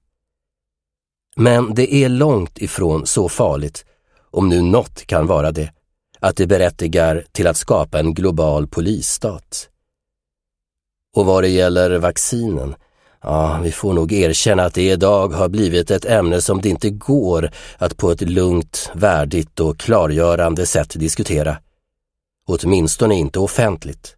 Men 1.36 1.74
det 1.74 1.94
är 1.94 2.10
långt 2.10 2.58
ifrån 2.58 3.06
så 3.06 3.30
farligt, 3.30 3.86
om 4.32 4.50
nu 4.50 4.62
något 4.62 5.06
kan 5.06 5.28
vara 5.28 5.52
det, 5.52 5.72
att 6.20 6.38
det 6.38 6.48
berättigar 6.48 7.26
till 7.32 7.48
att 7.48 7.58
skapa 7.58 8.00
en 8.00 8.14
global 8.14 8.68
polisstat. 8.68 9.70
Och 11.16 11.26
vad 11.26 11.44
det 11.44 11.50
gäller 11.50 11.98
vaccinen, 11.98 12.76
ja, 13.22 13.60
vi 13.64 13.72
får 13.72 13.94
nog 13.94 14.12
erkänna 14.12 14.64
att 14.64 14.74
det 14.74 14.90
idag 14.92 15.28
har 15.28 15.50
blivit 15.50 15.92
ett 15.92 16.06
ämne 16.06 16.42
som 16.42 16.62
det 16.62 16.70
inte 16.70 16.90
går 16.90 17.52
att 17.78 17.98
på 17.98 18.12
ett 18.12 18.22
lugnt, 18.22 18.92
värdigt 18.94 19.60
och 19.60 19.78
klargörande 19.78 20.66
sätt 20.66 21.00
diskutera. 21.00 21.58
Åtminstone 22.48 23.16
inte 23.16 23.40
offentligt. 23.40 24.16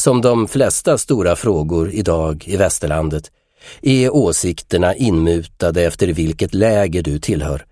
Som 0.00 0.20
de 0.20 0.48
flesta 0.48 0.98
stora 0.98 1.36
frågor 1.36 1.90
idag 1.90 2.44
i 2.46 2.56
västerlandet 2.56 3.30
är 3.82 4.14
åsikterna 4.14 4.94
inmutade 4.94 5.82
efter 5.82 6.06
vilket 6.06 6.54
läger 6.54 7.02
du 7.02 7.18
tillhör 7.18 7.64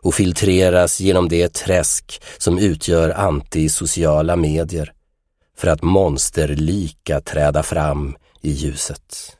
och 0.00 0.14
filtreras 0.14 1.00
genom 1.00 1.28
det 1.28 1.54
träsk 1.54 2.22
som 2.38 2.58
utgör 2.58 3.10
antisociala 3.10 4.36
medier 4.36 4.92
för 5.56 5.68
att 5.68 5.82
monsterlika 5.82 7.20
träda 7.20 7.62
fram 7.62 8.16
i 8.40 8.50
ljuset. 8.50 9.36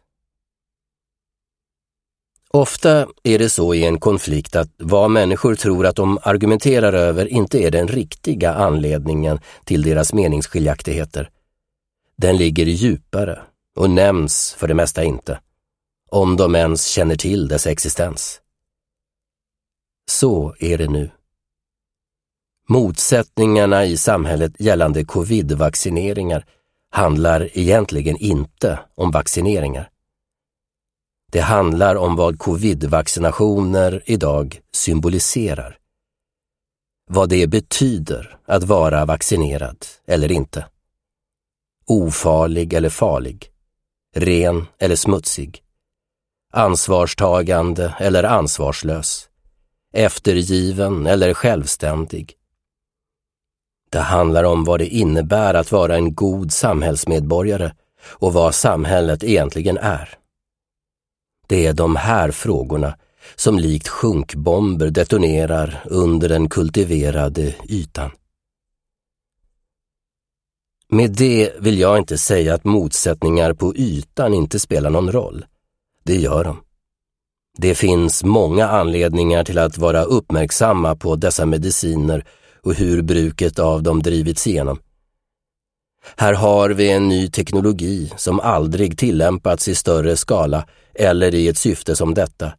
Ofta 2.55 3.07
är 3.23 3.39
det 3.39 3.51
så 3.51 3.75
i 3.75 3.85
en 3.85 4.01
konflikt 4.01 4.57
att 4.57 4.69
vad 4.77 5.11
människor 5.11 5.55
tror 5.55 5.87
att 5.87 5.97
de 5.97 6.19
argumenterar 6.23 6.93
över 6.93 7.27
inte 7.27 7.59
är 7.59 7.71
den 7.71 7.89
riktiga 7.89 8.55
anledningen 8.55 9.41
till 9.65 9.83
deras 9.83 10.13
meningsskiljaktigheter. 10.13 11.31
Den 12.17 12.37
ligger 12.37 12.67
djupare 12.67 13.39
och 13.77 13.91
nämns 13.91 14.55
för 14.59 14.69
det 14.69 14.75
mesta 14.75 15.05
inte, 15.05 15.39
om 16.13 16.37
de 16.37 16.55
ens 16.55 16.87
känner 16.87 17.17
till 17.17 17.49
dess 17.49 17.67
existens. 17.67 18.41
Så 20.11 20.55
är 20.59 20.79
det 20.79 20.89
nu. 20.89 21.11
Motsättningarna 22.69 23.85
i 23.85 23.97
samhället 23.97 24.53
gällande 24.59 25.05
covid-vaccineringar 25.05 26.47
handlar 26.91 27.59
egentligen 27.59 28.17
inte 28.17 28.79
om 28.95 29.11
vaccineringar. 29.11 29.91
Det 31.31 31.41
handlar 31.41 31.97
om 31.97 32.17
vad 32.17 32.39
covid-vaccinationer 32.39 34.03
idag 34.07 34.61
symboliserar. 34.73 35.79
Vad 37.11 37.29
det 37.29 37.47
betyder 37.47 38.39
att 38.47 38.65
vara 38.65 39.05
vaccinerad 39.05 39.87
eller 40.07 40.33
inte. 40.33 40.67
Ofarlig 41.87 42.73
eller 42.73 42.91
farlig. 42.91 43.51
Ren 44.17 44.67
eller 44.79 44.97
smutsig. 44.97 45.63
Ansvarstagande 46.55 47.95
eller 47.99 48.25
ansvarslös. 48.25 49.29
Eftergiven 49.93 51.07
eller 51.07 51.35
självständig. 51.35 52.35
Det 53.91 54.01
handlar 54.01 54.45
om 54.45 54.65
vad 54.65 54.81
det 54.81 54.87
innebär 54.87 55.55
att 55.55 55.73
vara 55.73 55.97
en 55.97 56.15
god 56.15 56.53
samhällsmedborgare 56.53 57.73
och 58.05 58.33
vad 58.33 58.55
samhället 58.55 59.25
egentligen 59.25 59.79
är. 59.79 60.09
Det 61.47 61.67
är 61.67 61.73
de 61.73 61.97
här 61.97 62.31
frågorna 62.31 62.99
som 63.37 63.59
likt 63.59 63.89
sjunkbomber 63.89 64.91
detonerar 64.91 65.83
under 65.85 66.29
den 66.29 66.49
kultiverade 66.49 67.55
ytan. 67.69 68.11
Med 70.89 71.11
det 71.11 71.53
vill 71.61 71.79
jag 71.79 71.99
inte 71.99 72.19
säga 72.19 72.55
att 72.55 72.65
motsättningar 72.65 73.53
på 73.53 73.77
ytan 73.77 74.35
inte 74.35 74.59
spelar 74.59 74.91
någon 74.91 75.13
roll. 75.13 75.45
Det 76.05 76.17
gör 76.17 76.45
de. 76.45 76.61
Det 77.59 77.75
finns 77.75 78.25
många 78.25 78.69
anledningar 78.69 79.45
till 79.45 79.59
att 79.59 79.79
vara 79.79 80.03
uppmärksamma 80.03 80.97
på 80.97 81.17
dessa 81.17 81.47
mediciner 81.47 82.25
och 82.63 82.75
hur 82.75 83.03
bruket 83.03 83.59
av 83.59 83.83
dem 83.83 84.03
drivits 84.03 84.47
igenom. 84.47 84.79
Här 86.17 86.33
har 86.33 86.71
vi 86.71 86.91
en 86.91 87.09
ny 87.09 87.31
teknologi 87.31 88.13
som 88.17 88.41
aldrig 88.41 88.99
tillämpats 88.99 89.69
i 89.69 89.75
större 89.75 90.17
skala 90.17 90.67
eller 90.95 91.35
i 91.35 91.49
ett 91.49 91.59
syfte 91.59 91.97
som 91.97 92.15
detta. 92.15 92.53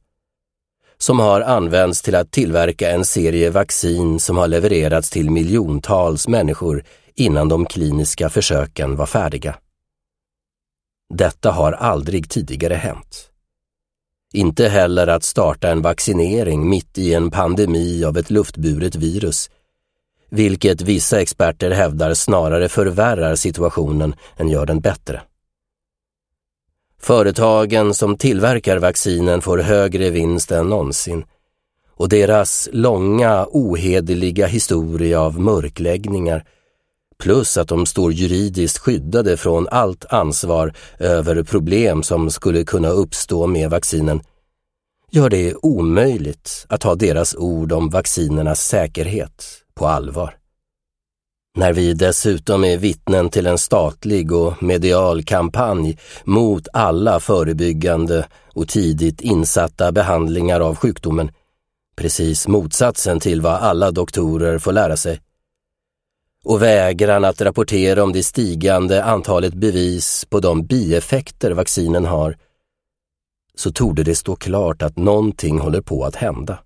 Som 0.97 1.19
har 1.19 1.41
använts 1.41 2.01
till 2.01 2.15
att 2.15 2.31
tillverka 2.31 2.91
en 2.91 3.05
serie 3.05 3.49
vaccin 3.49 4.19
som 4.19 4.37
har 4.37 4.47
levererats 4.47 5.09
till 5.09 5.29
miljontals 5.29 6.27
människor 6.27 6.83
innan 7.15 7.49
de 7.49 7.65
kliniska 7.65 8.29
försöken 8.29 8.95
var 8.95 9.05
färdiga. 9.05 9.55
Detta 11.13 11.51
har 11.51 11.71
aldrig 11.71 12.29
tidigare 12.29 12.73
hänt. 12.73 13.32
Inte 14.33 14.67
heller 14.67 15.07
att 15.07 15.23
starta 15.23 15.69
en 15.69 15.81
vaccinering 15.81 16.69
mitt 16.69 16.97
i 16.97 17.13
en 17.13 17.31
pandemi 17.31 18.05
av 18.05 18.17
ett 18.17 18.31
luftburet 18.31 18.95
virus 18.95 19.49
vilket 20.33 20.81
vissa 20.81 21.21
experter 21.21 21.71
hävdar 21.71 22.13
snarare 22.13 22.69
förvärrar 22.69 23.35
situationen 23.35 24.15
än 24.37 24.49
gör 24.49 24.65
den 24.65 24.79
bättre. 24.79 25.21
Företagen 27.01 27.93
som 27.93 28.17
tillverkar 28.17 28.77
vaccinen 28.77 29.41
får 29.41 29.57
högre 29.57 30.09
vinst 30.09 30.51
än 30.51 30.69
någonsin 30.69 31.25
och 31.89 32.09
deras 32.09 32.69
långa 32.71 33.47
ohederliga 33.51 34.47
historia 34.47 35.21
av 35.21 35.39
mörkläggningar 35.39 36.45
plus 37.23 37.57
att 37.57 37.67
de 37.67 37.85
står 37.85 38.13
juridiskt 38.13 38.77
skyddade 38.77 39.37
från 39.37 39.67
allt 39.71 40.05
ansvar 40.09 40.73
över 40.99 41.43
problem 41.43 42.03
som 42.03 42.29
skulle 42.29 42.63
kunna 42.63 42.89
uppstå 42.89 43.47
med 43.47 43.69
vaccinen 43.69 44.21
gör 45.11 45.29
det 45.29 45.55
omöjligt 45.55 46.65
att 46.69 46.81
ta 46.81 46.95
deras 46.95 47.35
ord 47.35 47.71
om 47.71 47.89
vaccinernas 47.89 48.67
säkerhet 48.67 49.45
på 49.73 49.87
allvar. 49.87 50.35
När 51.57 51.73
vi 51.73 51.93
dessutom 51.93 52.63
är 52.63 52.77
vittnen 52.77 53.29
till 53.29 53.47
en 53.47 53.57
statlig 53.57 54.31
och 54.31 54.63
medial 54.63 55.23
kampanj 55.23 55.97
mot 56.23 56.67
alla 56.73 57.19
förebyggande 57.19 58.27
och 58.53 58.67
tidigt 58.67 59.21
insatta 59.21 59.91
behandlingar 59.91 60.59
av 60.59 60.75
sjukdomen, 60.75 61.31
precis 61.95 62.47
motsatsen 62.47 63.19
till 63.19 63.41
vad 63.41 63.53
alla 63.53 63.91
doktorer 63.91 64.59
får 64.59 64.71
lära 64.71 64.97
sig 64.97 65.19
och 66.43 66.61
vägran 66.61 67.25
att 67.25 67.41
rapportera 67.41 68.03
om 68.03 68.13
det 68.13 68.23
stigande 68.23 69.03
antalet 69.03 69.53
bevis 69.53 70.25
på 70.25 70.39
de 70.39 70.65
bieffekter 70.65 71.51
vaccinen 71.51 72.05
har, 72.05 72.37
så 73.55 73.71
torde 73.71 74.03
det 74.03 74.15
stå 74.15 74.35
klart 74.35 74.81
att 74.81 74.97
någonting 74.97 75.59
håller 75.59 75.81
på 75.81 76.05
att 76.05 76.15
hända. 76.15 76.59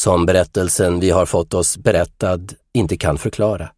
Som 0.00 0.26
berättelsen 0.26 1.00
vi 1.00 1.10
har 1.10 1.26
fått 1.26 1.54
oss 1.54 1.78
berättad 1.78 2.40
inte 2.72 2.96
kan 2.96 3.18
förklara. 3.18 3.70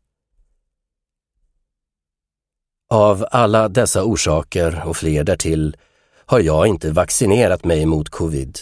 Av 2.91 3.27
alla 3.31 3.69
dessa 3.69 4.05
orsaker 4.05 4.83
och 4.87 4.97
fler 4.97 5.25
därtill 5.25 5.77
har 6.27 6.41
jag 6.41 6.67
inte 6.67 6.91
vaccinerat 6.91 7.65
mig 7.65 7.87
mot 7.87 8.09
covid 8.09 8.59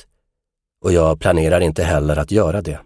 och 0.85 0.93
jag 0.93 1.21
planerar 1.21 1.61
inte 1.61 1.83
heller 1.85 2.17
att 2.17 2.31
göra 2.31 2.63
det. 2.63 2.81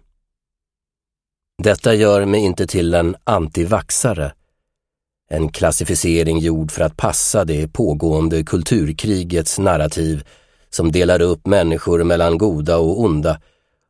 Detta 1.61 1.93
gör 1.93 2.25
mig 2.25 2.41
inte 2.41 2.67
till 2.67 2.93
en 2.93 3.15
antivaxare, 3.23 4.33
en 5.29 5.49
klassificering 5.49 6.39
gjord 6.39 6.71
för 6.71 6.81
att 6.81 6.97
passa 6.97 7.45
det 7.45 7.67
pågående 7.67 8.43
kulturkrigets 8.43 9.59
narrativ 9.59 10.27
som 10.69 10.91
delar 10.91 11.21
upp 11.21 11.45
människor 11.45 12.03
mellan 12.03 12.37
goda 12.37 12.77
och 12.77 13.01
onda 13.01 13.41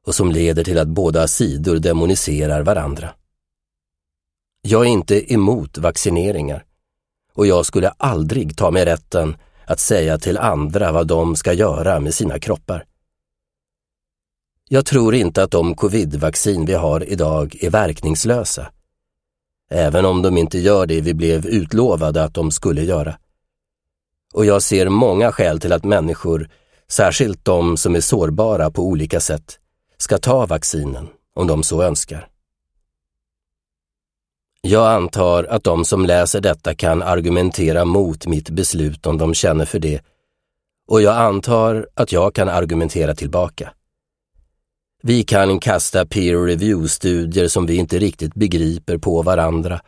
och 0.06 0.16
som 0.16 0.32
leder 0.32 0.64
till 0.64 0.80
att 0.80 0.88
båda 0.88 1.28
sidor 1.28 1.80
demoniserar 1.80 2.62
varandra. 2.62 3.10
Jag 4.62 4.86
är 4.86 4.90
inte 4.90 5.34
emot 5.34 5.78
vaccineringar 5.78 6.64
och 7.34 7.48
jag 7.48 7.66
skulle 7.66 7.90
aldrig 7.90 8.58
ta 8.58 8.72
mig 8.72 8.86
rätten 8.86 9.36
att 9.66 9.80
säga 9.80 10.18
till 10.18 10.38
andra 10.38 10.92
vad 10.92 11.08
de 11.08 11.36
ska 11.36 11.54
göra 11.54 12.00
med 12.00 12.14
sina 12.14 12.40
kroppar. 12.40 12.86
Jag 14.72 14.86
tror 14.86 15.16
inte 15.16 15.44
att 15.44 15.52
de 15.52 15.76
covidvaccin 15.76 16.66
vi 16.66 16.74
har 16.74 17.10
idag 17.10 17.58
är 17.62 17.70
verkningslösa. 17.70 18.72
Även 19.72 20.06
om 20.06 20.22
de 20.22 20.38
inte 20.38 20.60
gör 20.60 20.86
det 20.86 21.02
vi 21.02 21.14
blev 21.14 21.46
utlovade 21.46 22.24
att 22.24 22.34
de 22.34 22.52
skulle 22.52 22.84
göra. 22.84 23.18
Och 24.34 24.46
jag 24.46 24.62
ser 24.62 24.90
många 24.90 25.32
skäl 25.32 25.60
till 25.60 25.74
att 25.74 25.84
människor, 25.84 26.50
särskilt 26.88 27.46
de 27.46 27.78
som 27.78 27.96
är 27.96 28.02
sårbara 28.02 28.72
på 28.72 28.84
olika 28.84 29.20
sätt, 29.20 29.60
ska 29.98 30.18
ta 30.18 30.46
vaccinen 30.46 31.08
om 31.36 31.48
de 31.48 31.64
så 31.64 31.84
önskar. 31.84 32.28
Jag 34.62 34.92
antar 34.92 35.44
att 35.44 35.64
de 35.64 35.86
som 35.86 36.06
läser 36.06 36.42
detta 36.42 36.76
kan 36.76 37.02
argumentera 37.02 37.86
mot 37.86 38.28
mitt 38.28 38.50
beslut 38.50 39.06
om 39.06 39.18
de 39.18 39.34
känner 39.34 39.66
för 39.66 39.80
det 39.80 40.02
och 40.88 41.02
jag 41.02 41.18
antar 41.18 41.88
att 41.94 42.12
jag 42.12 42.36
kan 42.36 42.50
argumentera 42.50 43.16
tillbaka. 43.16 43.74
Vi 45.02 45.24
kan 45.24 45.60
kasta 45.60 46.06
peer 46.06 46.38
review-studier 46.38 47.48
som 47.48 47.66
vi 47.66 47.76
inte 47.76 48.00
riktigt 48.00 48.36
begriper 48.36 48.98
på 48.98 49.22
varandra, 49.22 49.82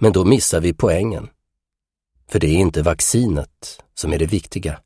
men 0.00 0.12
då 0.12 0.24
missar 0.24 0.60
vi 0.60 0.74
poängen. 0.74 1.28
För 2.28 2.38
det 2.38 2.46
är 2.46 2.56
inte 2.56 2.82
vaccinet 2.82 3.82
som 3.94 4.12
är 4.12 4.18
det 4.18 4.26
viktiga. 4.26 4.80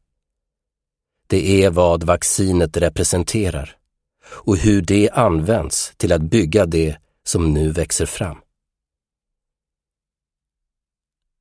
Det 1.27 1.65
är 1.65 1.71
vad 1.71 2.05
vaccinet 2.05 2.77
representerar 2.77 3.77
och 4.27 4.57
hur 4.57 4.83
det 4.83 5.11
används 5.11 5.93
till 5.97 6.13
att 6.13 6.23
bygga 6.23 6.67
det 6.67 6.97
som 7.25 7.55
nu 7.55 7.71
växer 7.71 8.07
fram. 8.07 8.39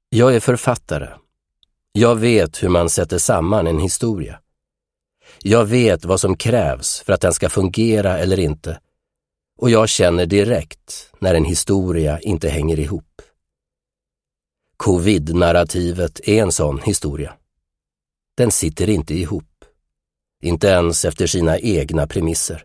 Jag 0.09 0.35
är 0.35 0.39
författare. 0.39 1.09
Jag 1.91 2.15
vet 2.15 2.63
hur 2.63 2.69
man 2.69 2.89
sätter 2.89 3.17
samman 3.17 3.67
en 3.67 3.79
historia. 3.79 4.39
Jag 5.41 5.65
vet 5.65 6.05
vad 6.05 6.19
som 6.19 6.37
krävs 6.37 6.99
för 6.99 7.13
att 7.13 7.21
den 7.21 7.33
ska 7.33 7.49
fungera 7.49 8.17
eller 8.17 8.39
inte. 8.39 8.79
Och 9.57 9.69
jag 9.69 9.89
känner 9.89 10.25
direkt 10.25 11.11
när 11.19 11.35
en 11.35 11.45
historia 11.45 12.19
inte 12.19 12.49
hänger 12.49 12.79
ihop. 12.79 13.21
Covid-narrativet 14.77 16.19
är 16.23 16.41
en 16.41 16.51
sån 16.51 16.81
historia. 16.81 17.33
Den 18.37 18.51
sitter 18.51 18.89
inte 18.89 19.13
ihop. 19.13 19.65
Inte 20.41 20.67
ens 20.67 21.05
efter 21.05 21.27
sina 21.27 21.59
egna 21.59 22.07
premisser. 22.07 22.63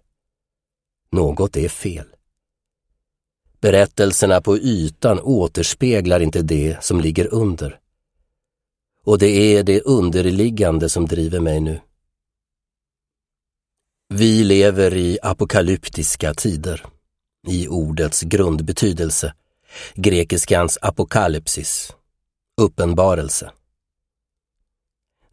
Något 1.10 1.56
är 1.56 1.68
fel. 1.68 2.06
Berättelserna 3.60 4.40
på 4.40 4.58
ytan 4.58 5.20
återspeglar 5.20 6.20
inte 6.20 6.42
det 6.42 6.84
som 6.84 7.00
ligger 7.00 7.34
under. 7.34 7.80
Och 9.04 9.18
det 9.18 9.56
är 9.56 9.62
det 9.62 9.80
underliggande 9.80 10.88
som 10.88 11.06
driver 11.06 11.40
mig 11.40 11.60
nu. 11.60 11.80
Vi 14.16 14.44
lever 14.44 14.96
i 14.96 15.18
apokalyptiska 15.22 16.34
tider, 16.34 16.84
i 17.46 17.68
ordets 17.68 18.22
grundbetydelse, 18.22 19.34
grekiskans 19.94 20.78
apokalypsis, 20.82 21.92
uppenbarelse. 22.60 23.50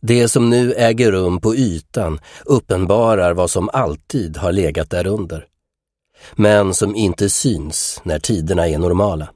Det 0.02 0.28
som 0.28 0.50
nu 0.50 0.74
äger 0.74 1.12
rum 1.12 1.42
på 1.42 1.56
ytan 1.56 2.20
uppenbarar 2.46 3.34
vad 3.34 3.50
som 3.52 3.70
alltid 3.70 4.38
har 4.38 4.52
legat 4.52 4.90
därunder, 4.90 5.48
men 6.36 6.74
som 6.74 6.96
inte 6.96 7.30
syns 7.30 8.02
när 8.04 8.20
tiderna 8.20 8.68
är 8.68 8.78
normala. 8.78 9.32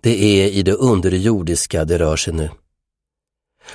Det 0.00 0.24
är 0.24 0.50
i 0.50 0.62
det 0.62 0.74
underjordiska 0.74 1.84
det 1.84 1.98
rör 1.98 2.16
sig 2.16 2.34
nu 2.34 2.50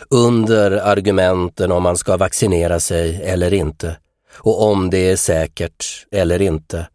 under 0.09 0.71
argumenten 0.71 1.71
om 1.71 1.83
man 1.83 1.97
ska 1.97 2.17
vaccinera 2.17 2.79
sig 2.79 3.23
eller 3.23 3.53
inte 3.53 3.97
och 4.31 4.63
om 4.63 4.89
det 4.89 5.11
är 5.11 5.15
säkert 5.15 6.05
eller 6.11 6.41
inte 6.41 6.87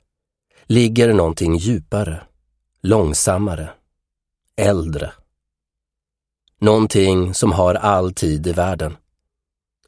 ligger 0.66 1.12
någonting 1.12 1.57
djupare, 1.57 2.20
långsammare, 2.83 3.70
äldre. 4.57 5.12
Någonting 6.61 7.35
som 7.35 7.52
har 7.52 7.74
all 7.74 8.14
tid 8.14 8.46
i 8.46 8.52
världen. 8.52 8.96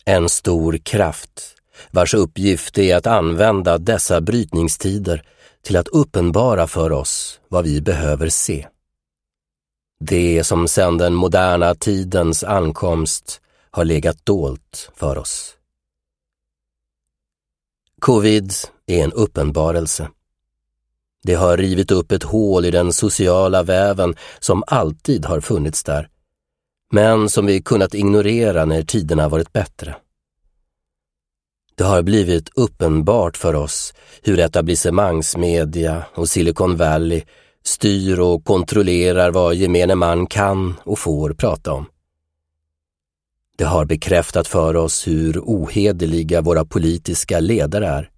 En 0.04 0.28
stor 0.28 0.78
kraft 0.78 1.54
vars 1.90 2.14
uppgift 2.14 2.78
är 2.78 2.96
att 2.96 3.06
använda 3.06 3.78
dessa 3.78 4.20
brytningstider 4.20 5.22
till 5.62 5.76
att 5.76 5.88
uppenbara 5.88 6.66
för 6.66 6.92
oss 6.92 7.40
vad 7.48 7.64
vi 7.64 7.80
behöver 7.80 8.28
se. 8.28 8.66
Det 10.00 10.44
som 10.44 10.68
sedan 10.68 10.98
den 10.98 11.14
moderna 11.14 11.74
tidens 11.74 12.44
ankomst 12.44 13.40
har 13.70 13.84
legat 13.84 14.26
dolt 14.26 14.90
för 14.94 15.18
oss. 15.18 15.56
Covid 18.00 18.52
är 18.86 19.04
en 19.04 19.12
uppenbarelse. 19.12 20.08
Det 21.22 21.34
har 21.34 21.56
rivit 21.56 21.90
upp 21.90 22.12
ett 22.12 22.22
hål 22.22 22.64
i 22.64 22.70
den 22.70 22.92
sociala 22.92 23.62
väven 23.62 24.14
som 24.38 24.64
alltid 24.66 25.24
har 25.24 25.40
funnits 25.40 25.84
där, 25.84 26.08
men 26.92 27.28
som 27.28 27.46
vi 27.46 27.62
kunnat 27.62 27.94
ignorera 27.94 28.64
när 28.64 28.82
tiderna 28.82 29.28
varit 29.28 29.52
bättre. 29.52 29.96
Det 31.74 31.84
har 31.84 32.02
blivit 32.02 32.48
uppenbart 32.54 33.36
för 33.36 33.54
oss 33.54 33.94
hur 34.22 34.38
etablissemangsmedia 34.38 36.04
och 36.14 36.28
Silicon 36.28 36.76
Valley 36.76 37.22
styr 37.66 38.20
och 38.20 38.44
kontrollerar 38.44 39.30
vad 39.30 39.54
gemene 39.54 39.94
man 39.94 40.26
kan 40.26 40.74
och 40.84 40.98
får 40.98 41.32
prata 41.32 41.72
om. 41.72 41.86
Det 43.56 43.64
har 43.64 43.84
bekräftat 43.84 44.48
för 44.48 44.76
oss 44.76 45.08
hur 45.08 45.38
ohederliga 45.38 46.40
våra 46.40 46.64
politiska 46.64 47.40
ledare 47.40 47.86
är. 47.86 48.10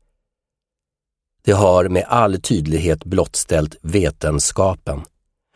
Det 1.44 1.52
har 1.52 1.88
med 1.88 2.04
all 2.08 2.40
tydlighet 2.40 3.04
blottställt 3.04 3.76
vetenskapen 3.82 5.00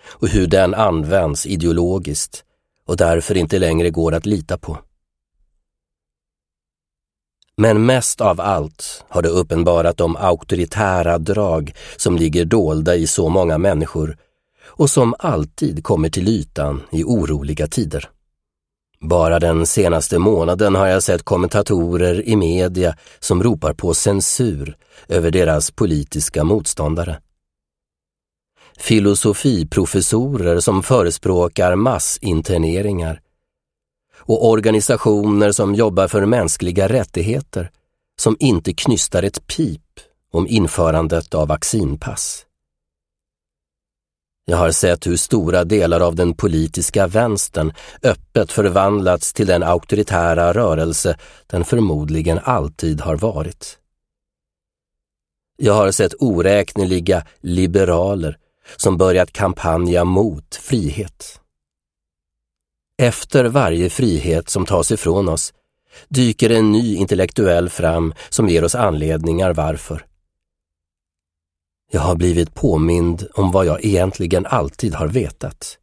och 0.07 0.29
hur 0.29 0.47
den 0.47 0.75
används 0.75 1.47
ideologiskt 1.47 2.45
och 2.87 2.97
därför 2.97 3.37
inte 3.37 3.59
längre 3.59 3.91
går 3.91 4.15
att 4.15 4.27
lita 4.27 4.59
på. 4.59 4.79
Men 7.63 7.87
mest 7.87 8.21
av 8.21 8.41
allt 8.41 9.05
har 9.09 9.23
det 9.23 9.29
uppenbarat 9.29 9.97
de 9.97 10.17
auktoritära 10.17 11.19
drag 11.19 11.75
som 11.97 12.17
ligger 12.17 12.45
dolda 12.45 12.97
i 12.97 13.07
så 13.07 13.29
många 13.29 13.59
människor 13.59 14.17
och 14.65 14.91
som 14.91 15.15
alltid 15.19 15.85
kommer 15.85 16.09
till 16.09 16.29
ytan 16.29 16.83
i 16.91 17.05
oroliga 17.05 17.67
tider. 17.67 18.09
Bara 19.01 19.39
den 19.39 19.67
senaste 19.67 20.19
månaden 20.19 20.75
har 20.75 20.87
jag 20.87 21.03
sett 21.03 21.23
kommentatorer 21.23 22.29
i 22.29 22.37
media 22.37 22.97
som 23.21 23.43
ropar 23.43 23.73
på 23.75 23.95
censur 23.95 24.77
över 25.09 25.31
deras 25.31 25.71
politiska 25.71 26.45
motståndare. 26.45 27.21
Filosofiprofessorer 28.79 30.61
som 30.61 30.83
förespråkar 30.83 31.77
massinterneringar 31.77 33.21
och 34.23 34.49
organisationer 34.49 35.53
som 35.53 35.75
jobbar 35.75 36.09
för 36.09 36.27
mänskliga 36.27 36.89
rättigheter 36.89 37.71
som 38.21 38.37
inte 38.41 38.73
knystar 38.73 39.23
ett 39.23 39.47
pip 39.47 39.83
om 40.33 40.47
införandet 40.49 41.35
av 41.35 41.49
vaccinpass. 41.49 42.47
Jag 44.45 44.57
har 44.57 44.71
sett 44.71 45.07
hur 45.07 45.17
stora 45.17 45.65
delar 45.65 46.01
av 46.01 46.15
den 46.15 46.35
politiska 46.35 47.07
vänstern 47.07 47.73
öppet 48.03 48.53
förvandlats 48.53 49.33
till 49.33 49.47
den 49.47 49.63
auktoritära 49.63 50.53
rörelse 50.53 51.19
den 51.47 51.65
förmodligen 51.65 52.39
alltid 52.43 53.01
har 53.01 53.17
varit. 53.17 53.79
Jag 55.57 55.75
har 55.75 55.91
sett 55.91 56.15
oräkneliga 56.19 57.27
liberaler 57.41 58.39
som 58.77 58.97
börjat 58.97 59.33
kampanja 59.33 60.05
mot 60.05 60.55
frihet. 60.55 61.42
Efter 62.99 63.45
varje 63.45 63.91
frihet 63.91 64.49
som 64.49 64.67
tas 64.67 64.91
ifrån 64.93 65.29
oss 65.29 65.53
dyker 66.09 66.51
en 66.51 66.73
ny 66.73 66.97
intellektuell 66.97 67.69
fram 67.69 68.15
som 68.29 68.49
ger 68.49 68.65
oss 68.65 68.75
anledningar 68.75 69.55
varför. 69.55 70.07
Jag 71.91 72.01
har 72.01 72.17
blivit 72.17 72.55
påmind 72.55 73.27
om 73.35 73.51
vad 73.51 73.67
jag 73.67 73.85
egentligen 73.85 74.47
alltid 74.47 74.95
har 74.95 75.09
vetat. 75.09 75.79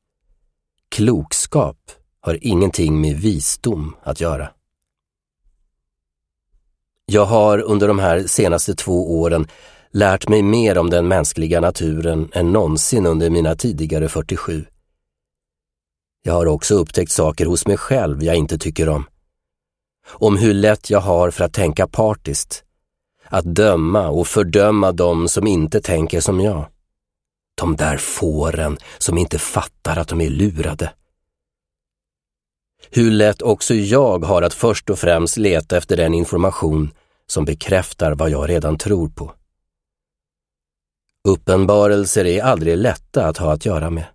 Klokskap 0.89 1.91
har 2.21 2.37
ingenting 2.41 3.01
med 3.01 3.17
visdom 3.17 3.95
att 4.03 4.21
göra. 4.21 4.49
Jag 7.05 7.25
har 7.25 7.59
under 7.59 7.87
de 7.87 7.99
här 7.99 8.23
senaste 8.27 8.75
två 8.75 9.19
åren 9.19 9.47
lärt 9.91 10.27
mig 10.27 10.41
mer 10.41 10.77
om 10.77 10.89
den 10.89 11.07
mänskliga 11.07 11.59
naturen 11.59 12.29
än 12.33 12.51
någonsin 12.51 13.05
under 13.05 13.29
mina 13.29 13.55
tidigare 13.55 14.09
47. 14.09 14.65
Jag 16.23 16.33
har 16.33 16.45
också 16.45 16.75
upptäckt 16.75 17.11
saker 17.11 17.45
hos 17.45 17.67
mig 17.67 17.77
själv 17.77 18.23
jag 18.23 18.35
inte 18.35 18.57
tycker 18.57 18.89
om. 18.89 19.05
Om 20.07 20.37
hur 20.37 20.53
lätt 20.53 20.89
jag 20.89 20.99
har 20.99 21.31
för 21.31 21.43
att 21.43 21.53
tänka 21.53 21.87
partiskt. 21.87 22.63
Att 23.23 23.45
döma 23.45 24.09
och 24.09 24.27
fördöma 24.27 24.91
dem 24.91 25.29
som 25.29 25.47
inte 25.47 25.81
tänker 25.81 26.21
som 26.21 26.39
jag. 26.39 26.67
De 27.55 27.75
där 27.75 27.97
fåren 27.97 28.77
som 28.97 29.17
inte 29.17 29.39
fattar 29.39 29.97
att 29.97 30.07
de 30.07 30.21
är 30.21 30.29
lurade. 30.29 30.93
Hur 32.89 33.11
lätt 33.11 33.41
också 33.41 33.73
jag 33.73 34.25
har 34.25 34.41
att 34.41 34.53
först 34.53 34.89
och 34.89 34.99
främst 34.99 35.37
leta 35.37 35.77
efter 35.77 35.97
den 35.97 36.13
information 36.13 36.91
som 37.27 37.45
bekräftar 37.45 38.15
vad 38.15 38.29
jag 38.29 38.49
redan 38.49 38.77
tror 38.77 39.09
på. 39.09 39.33
Uppenbarelser 41.27 42.25
är 42.25 42.43
aldrig 42.43 42.77
lätta 42.77 43.25
att 43.25 43.37
ha 43.37 43.53
att 43.53 43.65
göra 43.65 43.89
med. 43.89 44.05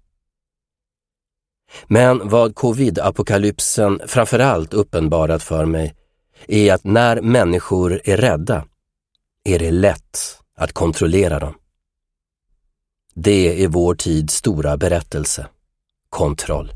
Men 1.87 2.29
vad 2.29 2.55
covid-apokalypsen 2.55 4.01
framförallt 4.07 4.75
uppenbarat 4.75 5.43
för 5.43 5.65
mig 5.65 5.95
är 6.49 6.75
att 6.75 6.85
när 6.85 7.21
människor 7.21 8.01
är 8.05 8.17
rädda 8.17 8.65
är 9.45 9.59
det 9.59 9.71
lätt 9.71 10.39
att 10.57 10.73
kontrollera 10.73 11.39
dem. 11.39 11.55
Det 13.15 13.65
är 13.65 13.69
vår 13.69 13.95
tids 13.95 14.35
stora 14.35 14.77
berättelse. 14.77 15.47
Kontroll. 16.09 16.73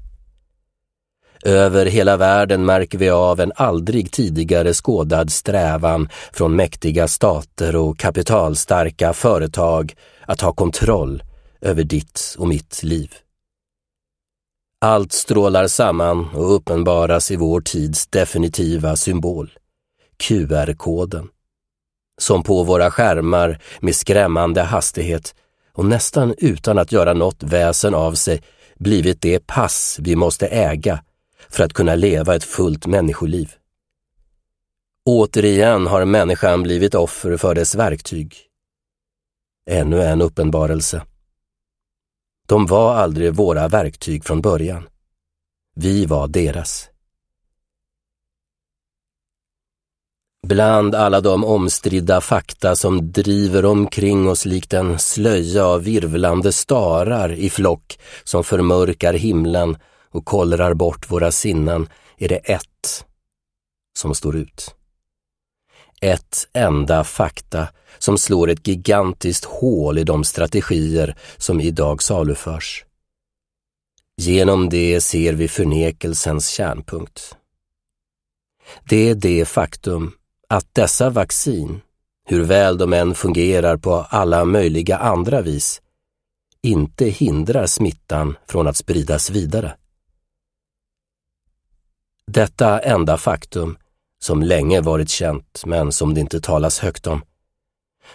Över 1.44 1.86
hela 1.86 2.16
världen 2.16 2.64
märker 2.64 2.98
vi 2.98 3.10
av 3.10 3.40
en 3.40 3.52
aldrig 3.56 4.12
tidigare 4.12 4.74
skådad 4.74 5.32
strävan 5.32 6.08
från 6.32 6.56
mäktiga 6.56 7.08
stater 7.08 7.76
och 7.76 7.98
kapitalstarka 7.98 9.12
företag 9.12 9.94
att 10.26 10.40
ha 10.40 10.52
kontroll 10.52 11.22
över 11.60 11.84
ditt 11.84 12.36
och 12.38 12.48
mitt 12.48 12.82
liv. 12.82 13.12
Allt 14.80 15.12
strålar 15.12 15.66
samman 15.66 16.28
och 16.34 16.54
uppenbaras 16.54 17.30
i 17.30 17.36
vår 17.36 17.60
tids 17.60 18.06
definitiva 18.06 18.96
symbol, 18.96 19.50
QR-koden, 20.16 21.28
som 22.20 22.42
på 22.42 22.62
våra 22.62 22.90
skärmar 22.90 23.62
med 23.80 23.96
skrämmande 23.96 24.62
hastighet 24.62 25.34
och 25.72 25.84
nästan 25.84 26.34
utan 26.38 26.78
att 26.78 26.92
göra 26.92 27.14
något 27.14 27.42
väsen 27.42 27.94
av 27.94 28.12
sig 28.14 28.42
blivit 28.76 29.22
det 29.22 29.46
pass 29.46 29.98
vi 30.00 30.16
måste 30.16 30.46
äga 30.46 31.02
för 31.48 31.64
att 31.64 31.72
kunna 31.72 31.94
leva 31.94 32.34
ett 32.34 32.44
fullt 32.44 32.86
människoliv. 32.86 33.52
Återigen 35.04 35.86
har 35.86 36.04
människan 36.04 36.62
blivit 36.62 36.94
offer 36.94 37.36
för 37.36 37.54
dess 37.54 37.74
verktyg. 37.74 38.36
Ännu 39.70 40.02
en 40.02 40.22
uppenbarelse. 40.22 41.02
De 42.48 42.66
var 42.66 42.94
aldrig 42.94 43.34
våra 43.34 43.68
verktyg 43.68 44.24
från 44.24 44.40
början. 44.40 44.88
Vi 45.74 46.06
var 46.06 46.28
deras. 46.28 46.88
Bland 50.46 50.94
alla 50.94 51.20
de 51.20 51.44
omstridda 51.44 52.20
fakta 52.20 52.76
som 52.76 53.12
driver 53.12 53.64
omkring 53.64 54.28
oss 54.28 54.44
likt 54.44 54.72
en 54.72 54.98
slöja 54.98 55.66
av 55.66 55.82
virvlande 55.82 56.52
starar 56.52 57.32
i 57.32 57.50
flock 57.50 57.98
som 58.24 58.44
förmörkar 58.44 59.14
himlen 59.14 59.76
och 60.10 60.24
kollrar 60.24 60.74
bort 60.74 61.10
våra 61.10 61.32
sinnen 61.32 61.88
är 62.18 62.28
det 62.28 62.36
ett 62.36 63.04
som 63.98 64.14
står 64.14 64.36
ut. 64.36 64.74
Ett 66.00 66.48
enda 66.52 67.04
fakta 67.04 67.68
som 67.98 68.18
slår 68.18 68.50
ett 68.50 68.66
gigantiskt 68.66 69.44
hål 69.44 69.98
i 69.98 70.04
de 70.04 70.24
strategier 70.24 71.16
som 71.36 71.60
idag 71.60 72.02
saluförs. 72.02 72.84
Genom 74.16 74.68
det 74.68 75.00
ser 75.00 75.32
vi 75.32 75.48
förnekelsens 75.48 76.48
kärnpunkt. 76.48 77.36
Det 78.88 79.10
är 79.10 79.14
det 79.14 79.44
faktum 79.44 80.12
att 80.48 80.74
dessa 80.74 81.10
vaccin, 81.10 81.80
hur 82.24 82.44
väl 82.44 82.78
de 82.78 82.92
än 82.92 83.14
fungerar 83.14 83.76
på 83.76 83.94
alla 83.94 84.44
möjliga 84.44 84.98
andra 84.98 85.40
vis, 85.40 85.82
inte 86.62 87.04
hindrar 87.04 87.66
smittan 87.66 88.36
från 88.46 88.66
att 88.66 88.76
spridas 88.76 89.30
vidare. 89.30 89.76
Detta 92.26 92.78
enda 92.78 93.16
faktum, 93.16 93.78
som 94.20 94.42
länge 94.42 94.80
varit 94.80 95.10
känt 95.10 95.62
men 95.66 95.92
som 95.92 96.14
det 96.14 96.20
inte 96.20 96.40
talas 96.40 96.78
högt 96.78 97.06
om, 97.06 97.22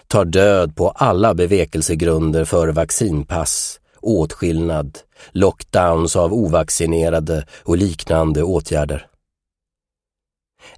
tar 0.08 0.26
död 0.26 0.76
på 0.76 0.90
alla 0.90 1.34
bevekelsegrunder 1.34 2.46
för 2.46 2.68
vaccinpass, 2.68 3.80
åtskillnad, 4.02 4.98
lockdowns 5.32 6.16
av 6.16 6.34
ovaccinerade 6.34 7.46
och 7.64 7.78
liknande 7.78 8.44
åtgärder. 8.44 9.08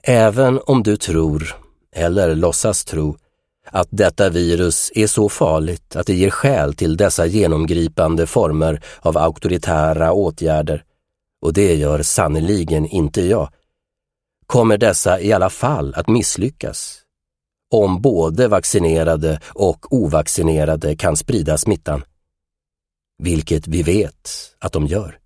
Även 0.03 0.59
om 0.65 0.83
du 0.83 0.97
tror, 0.97 1.55
eller 1.95 2.35
låtsas 2.35 2.85
tro, 2.85 3.17
att 3.71 3.87
detta 3.91 4.29
virus 4.29 4.91
är 4.95 5.07
så 5.07 5.29
farligt 5.29 5.95
att 5.95 6.07
det 6.07 6.15
ger 6.15 6.29
skäl 6.29 6.73
till 6.73 6.97
dessa 6.97 7.25
genomgripande 7.25 8.27
former 8.27 8.81
av 8.99 9.17
auktoritära 9.17 10.11
åtgärder 10.11 10.83
och 11.41 11.53
det 11.53 11.75
gör 11.75 12.01
sannerligen 12.01 12.85
inte 12.85 13.21
jag, 13.21 13.49
kommer 14.47 14.77
dessa 14.77 15.19
i 15.19 15.33
alla 15.33 15.49
fall 15.49 15.93
att 15.95 16.07
misslyckas. 16.07 17.04
Om 17.71 18.01
både 18.01 18.47
vaccinerade 18.47 19.39
och 19.45 19.93
ovaccinerade 19.93 20.95
kan 20.95 21.17
sprida 21.17 21.57
smittan. 21.57 22.03
Vilket 23.23 23.67
vi 23.67 23.83
vet 23.83 24.29
att 24.59 24.73
de 24.73 24.87
gör. 24.87 25.19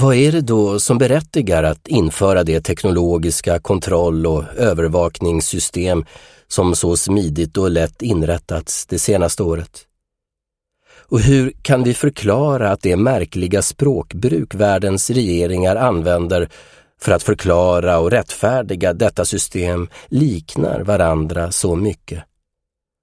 Vad 0.00 0.14
är 0.14 0.32
det 0.32 0.40
då 0.40 0.80
som 0.80 0.98
berättigar 0.98 1.62
att 1.62 1.88
införa 1.88 2.44
det 2.44 2.60
teknologiska 2.60 3.58
kontroll 3.58 4.26
och 4.26 4.44
övervakningssystem 4.56 6.04
som 6.48 6.74
så 6.76 6.96
smidigt 6.96 7.56
och 7.56 7.70
lätt 7.70 8.02
inrättats 8.02 8.86
det 8.86 8.98
senaste 8.98 9.42
året? 9.42 9.86
Och 11.12 11.20
hur 11.20 11.52
kan 11.62 11.82
vi 11.82 11.94
förklara 11.94 12.70
att 12.70 12.82
det 12.82 12.96
märkliga 12.96 13.62
språkbruk 13.62 14.54
världens 14.54 15.10
regeringar 15.10 15.76
använder 15.76 16.48
för 17.02 17.12
att 17.12 17.22
förklara 17.22 17.98
och 17.98 18.10
rättfärdiga 18.10 18.92
detta 18.92 19.24
system 19.24 19.88
liknar 20.06 20.80
varandra 20.80 21.52
så 21.52 21.76
mycket? 21.76 22.24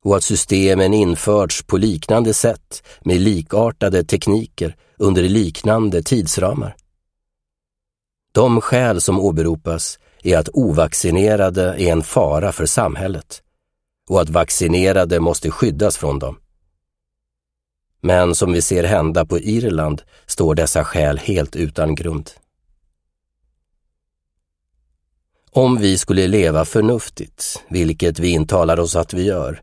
Och 0.06 0.16
att 0.16 0.24
systemen 0.24 0.94
införts 0.94 1.64
på 1.64 1.78
liknande 1.78 2.34
sätt 2.34 2.84
med 3.02 3.22
likartade 3.22 4.04
tekniker 4.04 4.76
under 4.98 5.24
liknande 5.24 6.04
tidsramar? 6.04 6.76
De 8.32 8.62
skäl 8.62 9.02
som 9.02 9.20
åberopas 9.20 10.00
är 10.24 10.38
att 10.38 10.50
ovaccinerade 10.54 11.64
är 11.64 11.92
en 11.92 12.04
fara 12.04 12.52
för 12.52 12.66
samhället 12.66 13.42
och 14.10 14.22
att 14.22 14.30
vaccinerade 14.30 15.20
måste 15.20 15.52
skyddas 15.52 15.98
från 15.98 16.20
dem. 16.20 16.40
Men 18.02 18.36
som 18.36 18.52
vi 18.52 18.62
ser 18.62 18.84
hända 18.84 19.26
på 19.26 19.40
Irland 19.40 20.02
står 20.26 20.56
dessa 20.56 20.84
skäl 20.84 21.18
helt 21.18 21.56
utan 21.56 21.96
grund. 21.96 22.32
Om 25.52 25.78
vi 25.78 25.98
skulle 25.98 26.28
leva 26.28 26.66
förnuftigt, 26.66 27.64
vilket 27.70 28.20
vi 28.20 28.28
intalar 28.28 28.80
oss 28.80 28.96
att 28.96 29.14
vi 29.14 29.24
gör, 29.24 29.62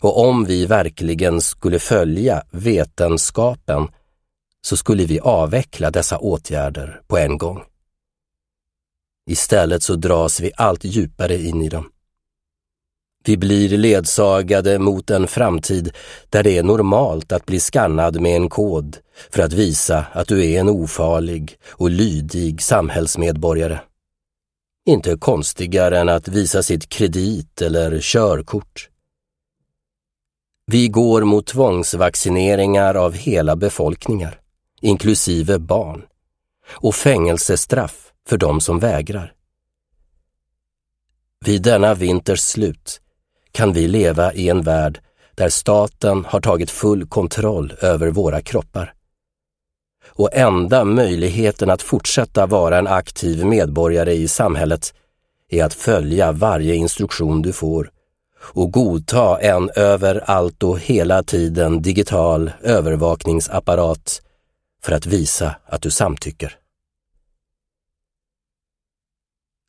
och 0.00 0.28
om 0.28 0.44
vi 0.44 0.66
verkligen 0.66 1.40
skulle 1.40 1.78
följa 1.78 2.42
vetenskapen, 2.50 3.88
så 4.60 4.76
skulle 4.76 5.04
vi 5.04 5.20
avveckla 5.20 5.90
dessa 5.90 6.18
åtgärder 6.18 7.00
på 7.06 7.18
en 7.18 7.38
gång. 7.38 7.62
Istället 9.30 9.82
så 9.82 9.94
dras 9.94 10.40
vi 10.40 10.52
allt 10.56 10.84
djupare 10.84 11.36
in 11.36 11.62
i 11.62 11.68
dem. 11.68 11.90
Vi 13.24 13.36
blir 13.36 13.78
ledsagade 13.78 14.78
mot 14.78 15.10
en 15.10 15.26
framtid 15.26 15.92
där 16.28 16.42
det 16.42 16.58
är 16.58 16.62
normalt 16.62 17.32
att 17.32 17.46
bli 17.46 17.60
skannad 17.60 18.20
med 18.20 18.36
en 18.36 18.48
kod 18.48 18.96
för 19.30 19.42
att 19.42 19.52
visa 19.52 20.06
att 20.12 20.28
du 20.28 20.52
är 20.52 20.60
en 20.60 20.68
ofarlig 20.68 21.56
och 21.68 21.90
lydig 21.90 22.62
samhällsmedborgare. 22.62 23.78
Inte 24.88 25.16
konstigare 25.16 25.98
än 25.98 26.08
att 26.08 26.28
visa 26.28 26.62
sitt 26.62 26.88
kredit 26.88 27.62
eller 27.62 28.00
körkort. 28.00 28.88
Vi 30.66 30.88
går 30.88 31.24
mot 31.24 31.46
tvångsvaccineringar 31.46 32.94
av 32.94 33.12
hela 33.12 33.56
befolkningar, 33.56 34.40
inklusive 34.80 35.58
barn, 35.58 36.02
och 36.70 36.94
fängelsestraff 36.94 38.12
för 38.28 38.36
de 38.36 38.60
som 38.60 38.78
vägrar. 38.78 39.32
Vid 41.44 41.62
denna 41.62 41.94
vinters 41.94 42.40
slut 42.40 43.00
kan 43.52 43.72
vi 43.72 43.88
leva 43.88 44.32
i 44.32 44.48
en 44.48 44.62
värld 44.62 45.00
där 45.34 45.48
staten 45.48 46.24
har 46.24 46.40
tagit 46.40 46.70
full 46.70 47.06
kontroll 47.06 47.72
över 47.80 48.10
våra 48.10 48.40
kroppar. 48.40 48.94
Och 50.18 50.30
enda 50.32 50.84
möjligheten 50.84 51.70
att 51.70 51.82
fortsätta 51.82 52.46
vara 52.46 52.78
en 52.78 52.86
aktiv 52.86 53.44
medborgare 53.44 54.14
i 54.14 54.28
samhället 54.28 54.94
är 55.48 55.64
att 55.64 55.74
följa 55.74 56.32
varje 56.32 56.74
instruktion 56.74 57.42
du 57.42 57.52
får 57.52 57.90
och 58.40 58.72
godta 58.72 59.40
en 59.40 59.70
överallt 59.76 60.62
och 60.62 60.78
hela 60.78 61.22
tiden 61.22 61.82
digital 61.82 62.50
övervakningsapparat 62.62 64.22
för 64.82 64.92
att 64.92 65.06
visa 65.06 65.56
att 65.66 65.82
du 65.82 65.90
samtycker. 65.90 66.58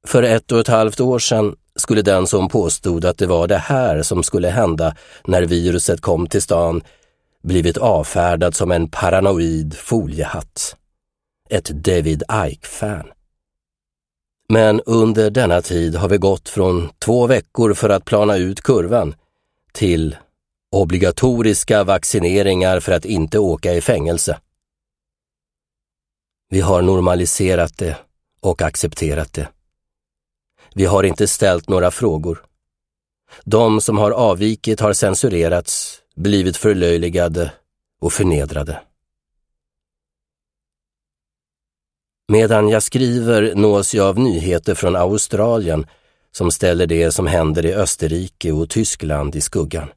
För 0.07 0.23
ett 0.23 0.51
och 0.51 0.59
ett 0.59 0.67
halvt 0.67 0.99
år 0.99 1.19
sedan 1.19 1.55
skulle 1.75 2.01
den 2.01 2.27
som 2.27 2.49
påstod 2.49 3.05
att 3.05 3.17
det 3.17 3.27
var 3.27 3.47
det 3.47 3.57
här 3.57 4.01
som 4.01 4.23
skulle 4.23 4.49
hända 4.49 4.95
när 5.25 5.41
viruset 5.41 6.01
kom 6.01 6.27
till 6.27 6.41
stan 6.41 6.81
blivit 7.43 7.77
avfärdad 7.77 8.55
som 8.55 8.71
en 8.71 8.89
paranoid 8.89 9.73
foliehatt. 9.73 10.75
Ett 11.49 11.65
David 11.65 12.23
Icke-fan. 12.47 13.11
Men 14.49 14.81
under 14.81 15.29
denna 15.29 15.61
tid 15.61 15.95
har 15.95 16.09
vi 16.09 16.17
gått 16.17 16.49
från 16.49 16.89
två 16.99 17.27
veckor 17.27 17.73
för 17.73 17.89
att 17.89 18.05
plana 18.05 18.37
ut 18.37 18.61
kurvan 18.61 19.15
till 19.71 20.17
obligatoriska 20.71 21.83
vaccineringar 21.83 22.79
för 22.79 22.91
att 22.91 23.05
inte 23.05 23.39
åka 23.39 23.73
i 23.73 23.81
fängelse. 23.81 24.39
Vi 26.49 26.61
har 26.61 26.81
normaliserat 26.81 27.77
det 27.77 27.97
och 28.39 28.61
accepterat 28.61 29.33
det. 29.33 29.49
Vi 30.73 30.85
har 30.85 31.03
inte 31.03 31.27
ställt 31.27 31.69
några 31.69 31.91
frågor. 31.91 32.48
De 33.45 33.81
som 33.81 33.97
har 33.97 34.11
avvikit 34.11 34.79
har 34.79 34.93
censurerats, 34.93 36.01
blivit 36.15 36.57
förlöjligade 36.57 37.51
och 38.01 38.13
förnedrade. 38.13 38.81
Medan 42.31 42.69
jag 42.69 42.83
skriver 42.83 43.55
nås 43.55 43.93
jag 43.93 44.07
av 44.07 44.19
nyheter 44.19 44.75
från 44.75 44.95
Australien 44.95 45.85
som 46.31 46.51
ställer 46.51 46.87
det 46.87 47.11
som 47.11 47.27
händer 47.27 47.65
i 47.65 47.73
Österrike 47.73 48.51
och 48.51 48.69
Tyskland 48.69 49.35
i 49.35 49.41
skuggan. 49.41 49.87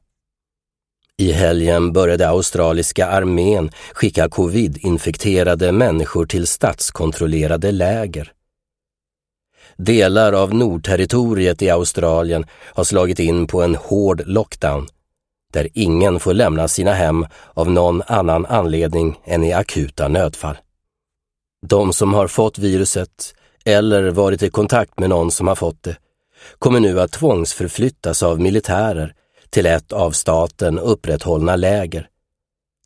I 1.17 1.31
helgen 1.31 1.93
började 1.93 2.29
australiska 2.29 3.07
armén 3.07 3.71
skicka 3.93 4.29
covid-infekterade 4.29 5.71
människor 5.71 6.25
till 6.25 6.47
statskontrollerade 6.47 7.71
läger. 7.71 8.31
Delar 9.77 10.33
av 10.33 10.53
Nordterritoriet 10.53 11.61
i 11.61 11.69
Australien 11.69 12.45
har 12.51 12.83
slagit 12.83 13.19
in 13.19 13.47
på 13.47 13.61
en 13.61 13.75
hård 13.75 14.21
lockdown 14.25 14.87
där 15.53 15.69
ingen 15.73 16.19
får 16.19 16.33
lämna 16.33 16.67
sina 16.67 16.93
hem 16.93 17.25
av 17.53 17.71
någon 17.71 18.01
annan 18.07 18.45
anledning 18.45 19.19
än 19.25 19.43
i 19.43 19.53
akuta 19.53 20.07
nödfall. 20.07 20.55
De 21.67 21.93
som 21.93 22.13
har 22.13 22.27
fått 22.27 22.57
viruset 22.57 23.35
eller 23.65 24.09
varit 24.09 24.43
i 24.43 24.49
kontakt 24.49 24.99
med 24.99 25.09
någon 25.09 25.31
som 25.31 25.47
har 25.47 25.55
fått 25.55 25.83
det 25.83 25.97
kommer 26.59 26.79
nu 26.79 27.01
att 27.01 27.11
tvångsförflyttas 27.11 28.23
av 28.23 28.39
militärer 28.39 29.13
till 29.49 29.65
ett 29.65 29.93
av 29.93 30.11
staten 30.11 30.79
upprätthållna 30.79 31.55
läger, 31.55 32.07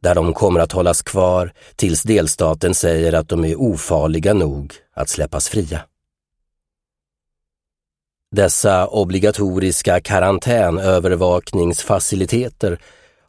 där 0.02 0.16
de 0.16 0.34
kommer 0.34 0.60
att 0.60 0.72
hållas 0.72 1.02
kvar 1.02 1.54
tills 1.76 2.04
delstaten 2.04 2.74
säger 2.74 3.14
att 3.14 3.30
de 3.30 3.46
är 3.46 3.62
ofarliga 3.62 4.34
nog 4.34 4.74
att 4.94 5.10
släppas 5.10 5.50
fria. 5.50 5.82
Dessa 8.32 8.88
obligatoriska 8.88 10.00
karantänövervakningsfaciliteter 10.00 12.80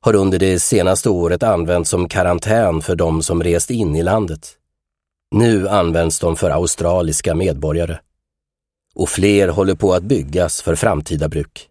har 0.01 0.15
under 0.15 0.39
det 0.39 0.61
senaste 0.61 1.11
året 1.11 1.43
använts 1.43 1.91
som 1.91 2.09
karantän 2.09 2.83
för 2.83 2.97
de 2.97 3.23
som 3.23 3.43
rest 3.43 3.71
in 3.71 3.97
i 3.97 4.03
landet. 4.03 4.55
Nu 5.31 5.69
används 5.69 6.19
de 6.19 6.37
för 6.37 6.51
australiska 6.51 7.35
medborgare. 7.35 7.99
Och 8.95 9.09
fler 9.09 9.49
håller 9.49 9.75
på 9.75 9.95
att 9.95 10.03
byggas 10.03 10.63
för 10.63 10.75
framtida 10.75 11.29
bruk. 11.29 11.69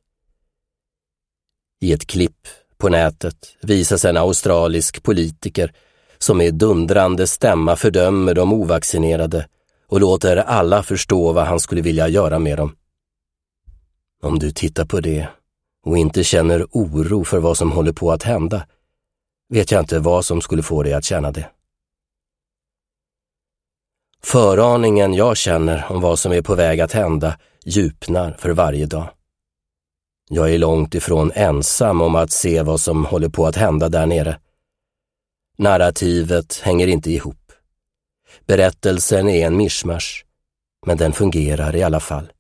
I 1.81 1.93
ett 1.93 2.07
klipp 2.07 2.47
på 2.77 2.89
nätet 2.89 3.55
visas 3.61 4.05
en 4.05 4.17
australisk 4.17 5.03
politiker 5.03 5.73
som 6.17 6.37
med 6.37 6.53
dundrande 6.53 7.27
stämma 7.27 7.75
fördömer 7.75 8.33
de 8.33 8.53
ovaccinerade 8.53 9.47
och 9.87 9.99
låter 9.99 10.37
alla 10.37 10.83
förstå 10.83 11.31
vad 11.31 11.45
han 11.45 11.59
skulle 11.59 11.81
vilja 11.81 12.07
göra 12.07 12.39
med 12.39 12.57
dem. 12.57 12.75
Om 14.23 14.39
du 14.39 14.51
tittar 14.51 14.86
på 14.86 14.99
det 14.99 15.30
och 15.86 15.97
inte 15.97 16.23
känner 16.23 16.67
oro 16.71 17.23
för 17.23 17.39
vad 17.39 17.58
som 17.58 17.71
håller 17.71 17.93
på 17.93 18.12
att 18.12 18.23
hända 18.23 18.67
vet 19.49 19.71
jag 19.71 19.82
inte 19.82 19.99
vad 19.99 20.25
som 20.25 20.41
skulle 20.41 20.63
få 20.63 20.84
dig 20.84 20.93
att 20.93 21.06
känna 21.06 21.32
det. 21.32 21.49
Föraningen 24.23 25.13
jag 25.13 25.38
känner 25.38 25.86
om 25.89 26.01
vad 26.01 26.19
som 26.19 26.32
är 26.32 26.41
på 26.41 26.56
väg 26.56 26.82
att 26.82 26.91
hända 26.91 27.39
djupnar 27.65 28.36
för 28.39 28.49
varje 28.49 28.86
dag. 28.86 29.10
Jag 30.30 30.53
är 30.53 30.58
långt 30.58 30.95
ifrån 30.95 31.32
ensam 31.36 32.01
om 32.01 32.15
att 32.15 32.32
se 32.32 32.62
vad 32.62 32.80
som 32.80 33.06
håller 33.06 33.30
på 33.30 33.45
att 33.45 33.56
hända 33.56 33.89
där 33.89 34.06
nere. 34.06 34.39
Narrativet 35.58 36.60
hänger 36.60 36.88
inte 36.88 37.12
ihop. 37.12 37.51
Berättelsen 38.45 39.30
är 39.30 39.47
en 39.47 39.58
mischmasch, 39.58 40.25
men 40.86 40.97
den 40.97 41.13
fungerar 41.13 41.75
i 41.75 41.84
alla 41.84 41.99
fall. 41.99 42.32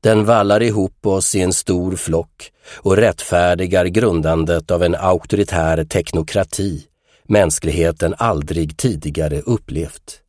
Den 0.00 0.24
vallar 0.24 0.62
ihop 0.62 1.06
oss 1.06 1.34
i 1.34 1.40
en 1.40 1.52
stor 1.52 1.96
flock 1.96 2.52
och 2.76 2.96
rättfärdigar 2.96 3.86
grundandet 3.86 4.70
av 4.70 4.82
en 4.82 4.94
auktoritär 4.94 5.84
teknokrati 5.84 6.86
mänskligheten 7.30 8.14
aldrig 8.18 8.76
tidigare 8.76 9.40
upplevt. 9.40 10.22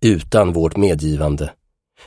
Utan 0.00 0.52
vårt 0.52 0.76
medgivande, 0.76 1.52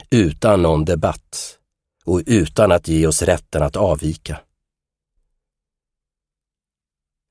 utan 0.09 0.61
någon 0.61 0.85
debatt 0.85 1.57
och 2.05 2.21
utan 2.25 2.71
att 2.71 2.87
ge 2.87 3.07
oss 3.07 3.21
rätten 3.21 3.63
att 3.63 3.75
avvika. 3.75 4.39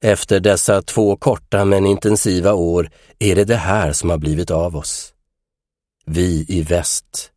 Efter 0.05 0.41
dessa 0.41 0.83
två 0.83 1.17
korta 1.17 1.65
men 1.65 1.87
intensiva 1.87 2.53
år 2.53 2.91
är 3.19 3.35
det 3.35 3.45
det 3.45 3.57
här 3.57 3.93
som 3.93 4.11
har 4.11 4.19
blivit 4.19 4.51
av 4.51 4.77
oss. 4.77 5.15
Vi 6.07 6.47
i 6.49 6.63
väst 6.63 7.32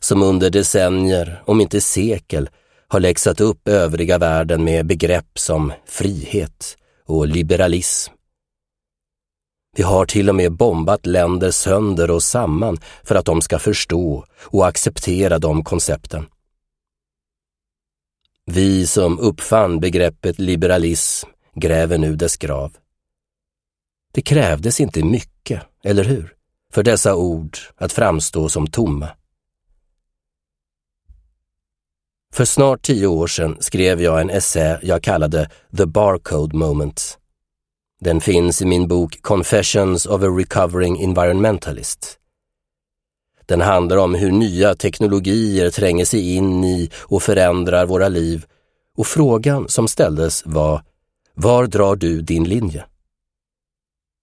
som 0.00 0.22
under 0.22 0.50
decennier, 0.50 1.42
om 1.46 1.60
inte 1.60 1.80
sekel, 1.80 2.48
har 2.88 3.00
läxat 3.00 3.40
upp 3.40 3.68
övriga 3.68 4.18
världen 4.18 4.64
med 4.64 4.86
begrepp 4.86 5.38
som 5.38 5.72
frihet 5.86 6.76
och 7.06 7.26
liberalism. 7.26 8.12
Vi 9.76 9.82
har 9.82 10.06
till 10.06 10.28
och 10.28 10.34
med 10.34 10.52
bombat 10.52 11.06
länder 11.06 11.50
sönder 11.50 12.10
och 12.10 12.22
samman 12.22 12.78
för 13.04 13.14
att 13.14 13.24
de 13.24 13.42
ska 13.42 13.58
förstå 13.58 14.24
och 14.38 14.66
acceptera 14.66 15.38
de 15.38 15.64
koncepten. 15.64 16.26
Vi 18.46 18.86
som 18.86 19.18
uppfann 19.18 19.80
begreppet 19.80 20.38
liberalism 20.38 21.28
gräver 21.54 21.98
nu 21.98 22.16
dess 22.16 22.36
grav. 22.36 22.76
Det 24.12 24.22
krävdes 24.22 24.80
inte 24.80 25.04
mycket, 25.04 25.62
eller 25.84 26.04
hur, 26.04 26.34
för 26.72 26.82
dessa 26.82 27.14
ord 27.14 27.58
att 27.76 27.92
framstå 27.92 28.48
som 28.48 28.66
tomma. 28.66 29.08
För 32.36 32.44
snart 32.44 32.82
tio 32.82 33.06
år 33.06 33.26
sedan 33.26 33.56
skrev 33.60 34.02
jag 34.02 34.20
en 34.20 34.30
essä 34.30 34.80
jag 34.82 35.02
kallade 35.02 35.50
The 35.76 35.86
Barcode 35.86 36.56
Moment. 36.56 37.18
Den 38.00 38.20
finns 38.20 38.62
i 38.62 38.66
min 38.66 38.88
bok 38.88 39.22
Confessions 39.22 40.06
of 40.06 40.22
a 40.22 40.26
Recovering 40.26 41.04
Environmentalist. 41.04 42.18
Den 43.46 43.60
handlar 43.60 43.96
om 43.96 44.14
hur 44.14 44.32
nya 44.32 44.74
teknologier 44.74 45.70
tränger 45.70 46.04
sig 46.04 46.34
in 46.34 46.64
i 46.64 46.90
och 46.98 47.22
förändrar 47.22 47.86
våra 47.86 48.08
liv 48.08 48.44
och 48.96 49.06
frågan 49.06 49.68
som 49.68 49.88
ställdes 49.88 50.42
var 50.46 50.82
Var 51.34 51.66
drar 51.66 51.96
du 51.96 52.22
din 52.22 52.44
linje? 52.44 52.84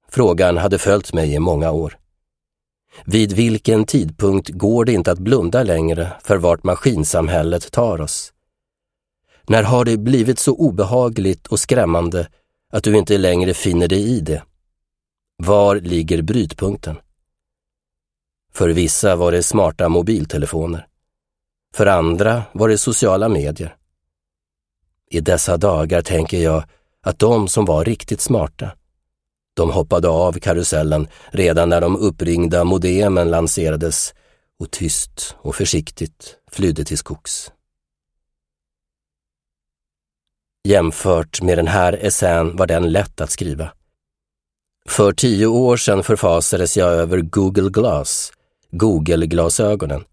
Frågan 0.09 0.57
hade 0.57 0.77
följt 0.77 1.13
mig 1.13 1.33
i 1.33 1.39
många 1.39 1.71
år. 1.71 2.02
Vid 3.05 3.33
vilken 3.33 3.85
tidpunkt 3.85 4.49
går 4.49 4.85
det 4.85 4.93
inte 4.93 5.11
att 5.11 5.19
blunda 5.19 5.63
längre 5.63 6.13
för 6.23 6.37
vart 6.37 6.63
maskinsamhället 6.63 7.71
tar 7.71 8.01
oss? 8.01 8.33
När 9.47 9.63
har 9.63 9.85
det 9.85 9.97
blivit 9.97 10.39
så 10.39 10.55
obehagligt 10.55 11.47
och 11.47 11.59
skrämmande 11.59 12.27
att 12.71 12.83
du 12.83 12.97
inte 12.97 13.17
längre 13.17 13.53
finner 13.53 13.87
dig 13.87 14.17
i 14.17 14.19
det? 14.19 14.43
Var 15.37 15.75
ligger 15.75 16.21
brytpunkten? 16.21 16.97
För 18.53 18.69
vissa 18.69 19.15
var 19.15 19.31
det 19.31 19.43
smarta 19.43 19.89
mobiltelefoner. 19.89 20.87
För 21.75 21.85
andra 21.85 22.43
var 22.51 22.69
det 22.69 22.77
sociala 22.77 23.29
medier. 23.29 23.75
I 25.09 25.19
dessa 25.19 25.57
dagar 25.57 26.01
tänker 26.01 26.37
jag 26.37 26.63
att 27.01 27.19
de 27.19 27.47
som 27.47 27.65
var 27.65 27.85
riktigt 27.85 28.21
smarta, 28.21 28.71
de 29.53 29.71
hoppade 29.71 30.07
av 30.07 30.33
karusellen 30.39 31.07
redan 31.31 31.69
när 31.69 31.81
de 31.81 31.95
uppringda 31.95 32.63
modemen 32.63 33.29
lanserades 33.29 34.13
och 34.59 34.71
tyst 34.71 35.35
och 35.37 35.55
försiktigt 35.55 36.37
flydde 36.51 36.85
till 36.85 36.97
skogs. 36.97 37.51
Jämfört 40.67 41.41
med 41.41 41.57
den 41.57 41.67
här 41.67 41.93
essän 41.93 42.55
var 42.55 42.67
den 42.67 42.91
lätt 42.91 43.21
att 43.21 43.31
skriva. 43.31 43.71
För 44.89 45.11
tio 45.13 45.47
år 45.47 45.77
sedan 45.77 46.03
förfasades 46.03 46.77
jag 46.77 46.93
över 46.93 47.21
Google 47.21 47.69
Glass, 47.69 48.31
Google-glasögonen. 48.71 50.03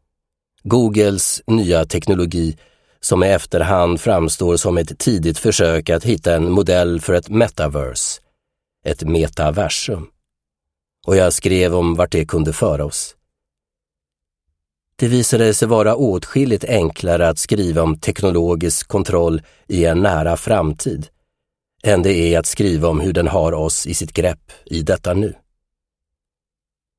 Googles 0.62 1.42
nya 1.46 1.85
teknologi 1.85 2.59
som 3.00 3.24
i 3.24 3.29
efterhand 3.29 4.00
framstår 4.00 4.57
som 4.57 4.79
ett 4.79 4.98
tidigt 4.98 5.38
försök 5.38 5.90
att 5.90 6.05
hitta 6.05 6.35
en 6.35 6.50
modell 6.50 7.00
för 7.00 7.12
ett 7.14 7.29
metaverse, 7.29 8.20
ett 8.84 9.02
metaversum. 9.02 10.06
Och 11.06 11.16
jag 11.16 11.32
skrev 11.32 11.74
om 11.74 11.94
vart 11.94 12.12
det 12.12 12.24
kunde 12.24 12.52
föra 12.52 12.84
oss. 12.84 13.16
Det 14.96 15.08
visade 15.08 15.54
sig 15.54 15.68
vara 15.68 15.96
åtskilligt 15.96 16.64
enklare 16.64 17.28
att 17.28 17.38
skriva 17.38 17.82
om 17.82 17.98
teknologisk 17.98 18.88
kontroll 18.88 19.42
i 19.66 19.84
en 19.84 20.00
nära 20.00 20.36
framtid 20.36 21.08
än 21.82 22.02
det 22.02 22.12
är 22.12 22.38
att 22.38 22.46
skriva 22.46 22.88
om 22.88 23.00
hur 23.00 23.12
den 23.12 23.28
har 23.28 23.52
oss 23.52 23.86
i 23.86 23.94
sitt 23.94 24.12
grepp 24.12 24.52
i 24.64 24.82
detta 24.82 25.14
nu. 25.14 25.34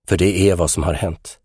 För 0.07 0.17
det 0.17 0.49
är 0.49 0.55
vad 0.55 0.71
som 0.71 0.83
har 0.83 0.93
hänt. 0.93 1.37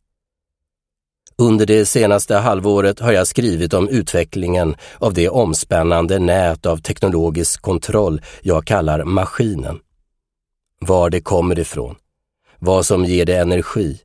Under 1.38 1.66
det 1.66 1.87
senaste 1.87 2.35
halvåret 2.35 3.01
har 3.01 3.12
jag 3.12 3.27
skrivit 3.27 3.75
om 3.75 3.88
utvecklingen 3.88 4.77
av 4.99 5.14
det 5.14 5.29
omspännande 5.29 6.18
nät 6.18 6.66
av 6.66 6.77
teknologisk 6.77 7.62
kontroll 7.62 8.22
jag 8.42 8.66
kallar 8.66 9.05
maskinen. 9.05 9.79
Var 10.81 11.11
det 11.11 11.21
kommer 11.21 11.59
ifrån, 11.59 11.97
vad 12.59 12.87
som 12.87 13.05
ger 13.05 13.25
det 13.25 13.37
energi 13.37 14.01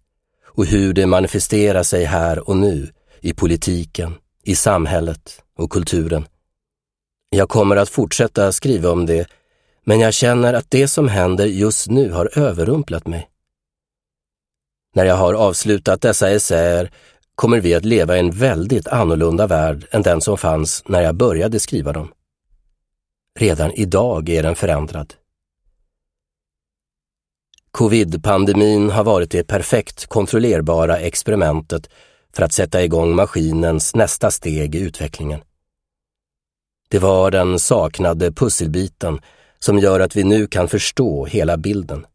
och 0.46 0.66
hur 0.66 0.94
det 0.94 1.06
manifesterar 1.06 1.84
sig 1.84 2.06
här 2.06 2.50
och 2.50 2.58
nu 2.58 2.92
i 3.20 3.34
politiken, 3.34 4.14
i 4.44 4.56
samhället 4.56 5.42
och 5.58 5.70
kulturen. 5.70 6.26
Jag 7.30 7.50
kommer 7.50 7.76
att 7.76 7.90
fortsätta 7.90 8.52
skriva 8.52 8.90
om 8.90 9.06
det, 9.06 9.28
men 9.84 10.00
jag 10.00 10.14
känner 10.14 10.54
att 10.54 10.72
det 10.72 10.88
som 10.88 11.08
händer 11.08 11.46
just 11.46 11.90
nu 11.90 12.12
har 12.12 12.38
överrumplat 12.40 13.08
mig. 13.08 13.28
När 14.96 15.06
jag 15.06 15.16
har 15.16 15.34
avslutat 15.34 16.02
dessa 16.02 16.30
essäer 16.30 16.92
kommer 17.36 17.60
vi 17.60 17.76
att 17.76 17.86
leva 17.86 18.18
i 18.18 18.20
en 18.20 18.32
väldigt 18.32 18.88
annorlunda 18.88 19.48
värld 19.48 19.88
än 19.92 20.02
den 20.02 20.22
som 20.22 20.38
fanns 20.38 20.84
när 20.86 21.02
jag 21.02 21.16
började 21.16 21.60
skriva 21.60 21.94
dem. 21.94 22.12
Redan 23.40 23.72
idag 23.72 24.30
är 24.30 24.44
den 24.44 24.56
förändrad. 24.56 25.14
Covid-pandemin 27.72 28.90
har 28.90 29.04
varit 29.04 29.32
det 29.32 29.44
perfekt 29.44 30.06
kontrollerbara 30.06 31.00
experimentet 31.00 31.90
för 32.34 32.44
att 32.44 32.54
sätta 32.54 32.84
igång 32.84 33.16
maskinens 33.16 33.96
nästa 33.96 34.32
steg 34.32 34.76
i 34.76 34.80
utvecklingen. 34.80 35.42
Det 36.90 37.00
var 37.00 37.32
den 37.32 37.60
saknade 37.60 38.32
pusselbiten 38.32 39.20
som 39.60 39.80
gör 39.80 40.00
att 40.00 40.16
vi 40.16 40.24
nu 40.24 40.48
kan 40.48 40.68
förstå 40.68 41.26
hela 41.26 41.58
bilden. 41.58 42.06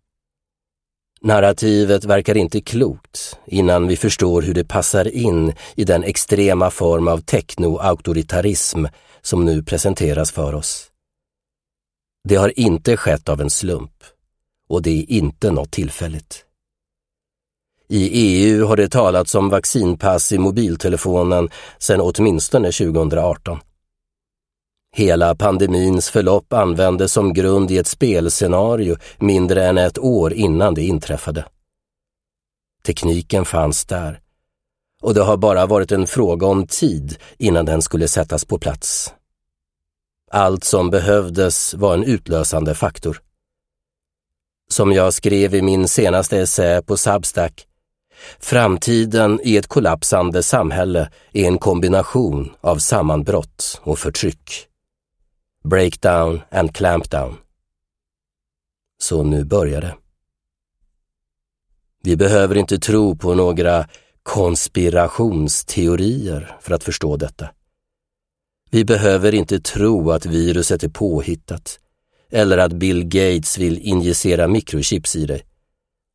Narrativet 1.21 2.05
verkar 2.05 2.37
inte 2.37 2.61
klokt 2.61 3.39
innan 3.47 3.89
vi 3.89 3.97
förstår 3.97 4.43
hur 4.43 4.55
det 4.55 4.65
passar 4.65 5.09
in 5.09 5.53
i 5.75 5.85
den 5.85 6.05
extrema 6.05 6.71
form 6.71 7.09
av 7.09 7.21
techno-auktoritarism 7.21 8.87
som 9.23 9.45
nu 9.45 9.63
presenteras 9.63 10.33
för 10.33 10.55
oss. 10.55 10.91
Det 12.29 12.37
har 12.37 12.59
inte 12.59 12.97
skett 12.97 13.29
av 13.29 13.41
en 13.41 13.51
slump 13.51 13.93
och 14.69 14.83
det 14.83 14.91
är 14.91 15.11
inte 15.11 15.51
något 15.51 15.71
tillfälligt. 15.71 16.45
I 17.89 18.09
EU 18.09 18.67
har 18.67 18.77
det 18.77 18.89
talats 18.89 19.35
om 19.35 19.49
vaccinpass 19.49 20.33
i 20.33 20.39
mobiltelefonen 20.39 21.51
sedan 21.79 22.01
åtminstone 22.01 22.73
2018. 22.73 23.59
Hela 24.97 25.35
pandemins 25.35 26.11
förlopp 26.11 26.53
användes 26.53 27.13
som 27.13 27.33
grund 27.33 27.71
i 27.71 27.79
ett 27.79 27.87
spelscenario 27.87 28.97
mindre 29.19 29.67
än 29.67 29.79
ett 29.79 29.99
år 29.99 30.33
innan 30.33 30.75
det 30.75 30.83
inträffade. 30.83 31.45
Tekniken 32.85 33.45
fanns 33.45 33.85
där 33.85 34.21
och 35.03 35.15
det 35.15 35.23
har 35.23 35.37
bara 35.37 35.67
varit 35.67 35.93
en 35.93 36.07
fråga 36.07 36.47
om 36.47 36.67
tid 36.67 37.17
innan 37.39 37.65
den 37.65 37.83
skulle 37.83 38.09
sättas 38.09 38.45
på 38.45 38.59
plats. 38.59 39.15
Allt 40.31 40.65
som 40.65 40.91
behövdes 40.91 41.75
var 41.75 41.95
en 41.95 42.05
utlösande 42.05 42.75
faktor. 42.75 43.23
Som 44.69 44.93
jag 44.93 45.15
skrev 45.15 45.55
i 45.55 45.63
min 45.63 45.89
senaste 45.89 46.39
essä 46.39 46.83
på 46.83 46.97
Substack, 46.97 47.67
framtiden 48.39 49.41
i 49.43 49.57
ett 49.57 49.67
kollapsande 49.67 50.43
samhälle 50.43 51.11
är 51.33 51.45
en 51.45 51.59
kombination 51.59 52.53
av 52.61 52.79
sammanbrott 52.79 53.81
och 53.83 53.99
förtryck. 53.99 54.67
Breakdown 55.65 56.41
and 56.51 56.75
clampdown. 56.75 57.37
Så 58.99 59.23
nu 59.23 59.45
börjar 59.45 59.81
det. 59.81 59.95
Vi 62.03 62.17
behöver 62.17 62.57
inte 62.57 62.79
tro 62.79 63.17
på 63.17 63.35
några 63.35 63.89
konspirationsteorier 64.23 66.57
för 66.61 66.75
att 66.75 66.85
förstå 66.85 67.17
detta. 67.17 67.49
Vi 68.71 68.85
behöver 68.85 69.35
inte 69.35 69.61
tro 69.61 70.11
att 70.11 70.27
viruset 70.27 70.83
är 70.83 70.89
påhittat 70.89 71.81
eller 72.31 72.59
att 72.59 72.73
Bill 72.73 73.05
Gates 73.05 73.59
vill 73.59 73.79
injicera 73.79 74.49
mikrochips 74.49 75.17
i 75.17 75.27
dig. 75.27 75.47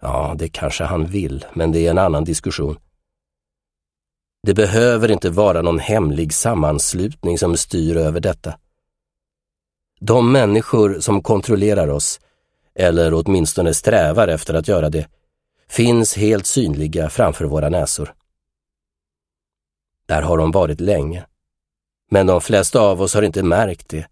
Ja, 0.02 0.36
det 0.38 0.50
kanske 0.50 0.84
han 0.84 1.06
vill, 1.06 1.46
men 1.54 1.72
det 1.72 1.86
är 1.86 1.92
en 1.92 1.98
annan 1.98 2.24
diskussion. 2.24 2.78
Det 4.44 4.54
behöver 4.54 5.12
inte 5.12 5.30
vara 5.30 5.62
någon 5.62 5.80
hemlig 5.80 6.34
sammanslutning 6.34 7.38
som 7.38 7.58
styr 7.58 7.98
över 7.98 8.20
detta. 8.20 8.58
De 10.00 10.32
människor 10.32 11.00
som 11.00 11.24
kontrollerar 11.24 11.88
oss, 11.88 12.20
eller 12.76 13.14
åtminstone 13.14 13.74
strävar 13.74 14.28
efter 14.28 14.54
att 14.54 14.68
göra 14.68 14.90
det, 14.90 15.08
finns 15.70 16.18
helt 16.18 16.46
synliga 16.46 17.10
framför 17.10 17.46
våra 17.46 17.70
näsor. 17.70 18.14
Där 20.06 20.22
har 20.22 20.38
de 20.38 20.52
varit 20.52 20.80
länge. 20.80 21.26
Men 22.10 22.28
de 22.28 22.42
flesta 22.42 22.80
av 22.80 23.02
oss 23.02 23.14
har 23.14 23.22
inte 23.22 23.44
märkt 23.44 23.90
det, 23.90 24.08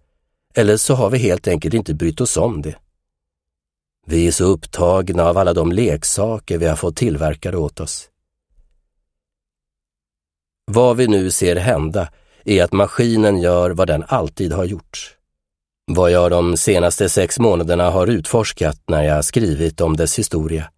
eller 0.56 0.78
så 0.78 0.96
har 0.96 1.10
vi 1.10 1.18
helt 1.18 1.48
enkelt 1.48 1.74
inte 1.74 1.94
brytt 1.94 2.22
oss 2.22 2.38
om 2.38 2.62
det. 2.62 2.76
Vi 4.06 4.28
är 4.28 4.32
så 4.32 4.44
upptagna 4.44 5.24
av 5.24 5.38
alla 5.38 5.54
de 5.54 5.72
leksaker 5.72 6.58
vi 6.58 6.66
har 6.66 6.76
fått 6.76 6.96
tillverkade 6.96 7.58
åt 7.58 7.80
oss. 7.80 8.10
Vad 10.66 10.98
vi 10.98 11.08
nu 11.08 11.32
ser 11.32 11.56
hända 11.56 12.10
är 12.46 12.64
att 12.64 12.72
maskinen 12.72 13.38
gör 13.38 13.72
vad 13.72 13.88
den 13.88 14.04
alltid 14.08 14.54
har 14.54 14.66
gjort 14.66 15.20
vad 15.92 16.12
jag 16.12 16.32
de 16.32 16.58
senaste 16.58 17.10
sex 17.10 17.40
månaderna 17.40 17.90
har 17.90 18.08
utforskat 18.08 18.82
när 18.88 19.04
jag 19.04 19.26
skrivit 19.26 19.82
om 19.82 19.98
dess 19.98 20.20
historia. 20.20 20.72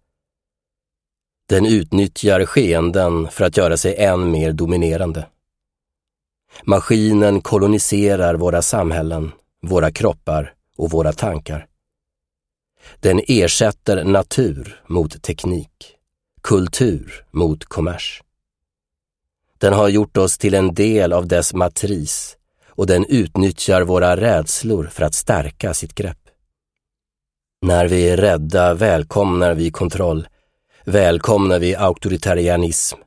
Den 1.48 1.66
utnyttjar 1.66 2.46
skeenden 2.46 3.28
för 3.28 3.44
att 3.44 3.56
göra 3.56 3.76
sig 3.76 3.96
än 3.96 4.30
mer 4.30 4.52
dominerande. 4.52 5.26
Maskinen 6.64 7.40
koloniserar 7.40 8.34
våra 8.34 8.62
samhällen, 8.62 9.32
våra 9.62 9.90
kroppar 9.90 10.54
och 10.76 10.90
våra 10.90 11.12
tankar. 11.12 11.66
Den 13.00 13.20
ersätter 13.28 14.04
natur 14.04 14.82
mot 14.86 15.22
teknik, 15.22 15.96
kultur 16.42 17.24
mot 17.30 17.64
kommers. 17.64 18.22
Den 19.58 19.72
har 19.72 19.88
gjort 19.88 20.16
oss 20.16 20.38
till 20.38 20.54
en 20.54 20.74
del 20.74 21.12
av 21.12 21.26
dess 21.26 21.54
matris 21.54 22.36
och 22.68 22.86
den 22.86 23.06
utnyttjar 23.08 23.82
våra 23.82 24.16
rädslor 24.16 24.84
för 24.92 25.04
att 25.04 25.14
stärka 25.14 25.74
sitt 25.74 25.94
grepp. 25.94 26.18
När 27.62 27.88
vi 27.88 28.08
är 28.08 28.16
rädda 28.16 28.74
välkomnar 28.74 29.54
vi 29.54 29.70
kontroll, 29.70 30.28
välkomnar 30.84 31.58
vi 31.58 31.76
auktoritarianism, 31.76 32.98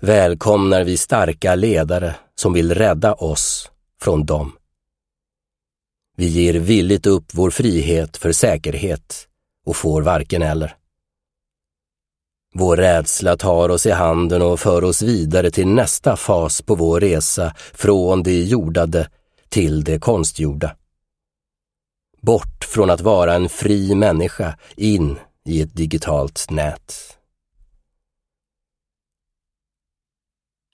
välkomnar 0.00 0.84
vi 0.84 0.96
starka 0.96 1.54
ledare 1.54 2.14
som 2.34 2.52
vill 2.52 2.74
rädda 2.74 3.14
oss 3.14 3.70
från 4.02 4.26
dem. 4.26 4.52
Vi 6.16 6.26
ger 6.28 6.54
villigt 6.54 7.06
upp 7.06 7.24
vår 7.32 7.50
frihet 7.50 8.16
för 8.16 8.32
säkerhet 8.32 9.28
och 9.66 9.76
får 9.76 10.02
varken 10.02 10.42
eller. 10.42 10.76
Vår 12.54 12.76
rädsla 12.76 13.36
tar 13.36 13.68
oss 13.68 13.86
i 13.86 13.90
handen 13.90 14.42
och 14.42 14.60
för 14.60 14.84
oss 14.84 15.02
vidare 15.02 15.50
till 15.50 15.66
nästa 15.66 16.16
fas 16.16 16.62
på 16.62 16.74
vår 16.74 17.00
resa 17.00 17.54
från 17.56 18.22
det 18.22 18.42
jordade 18.42 19.10
till 19.48 19.84
det 19.84 19.98
konstgjorda. 19.98 20.76
Bort 22.20 22.64
från 22.64 22.90
att 22.90 23.00
vara 23.00 23.34
en 23.34 23.48
fri 23.48 23.94
människa 23.94 24.58
in 24.76 25.18
i 25.44 25.62
ett 25.62 25.76
digitalt 25.76 26.46
nät. 26.50 27.18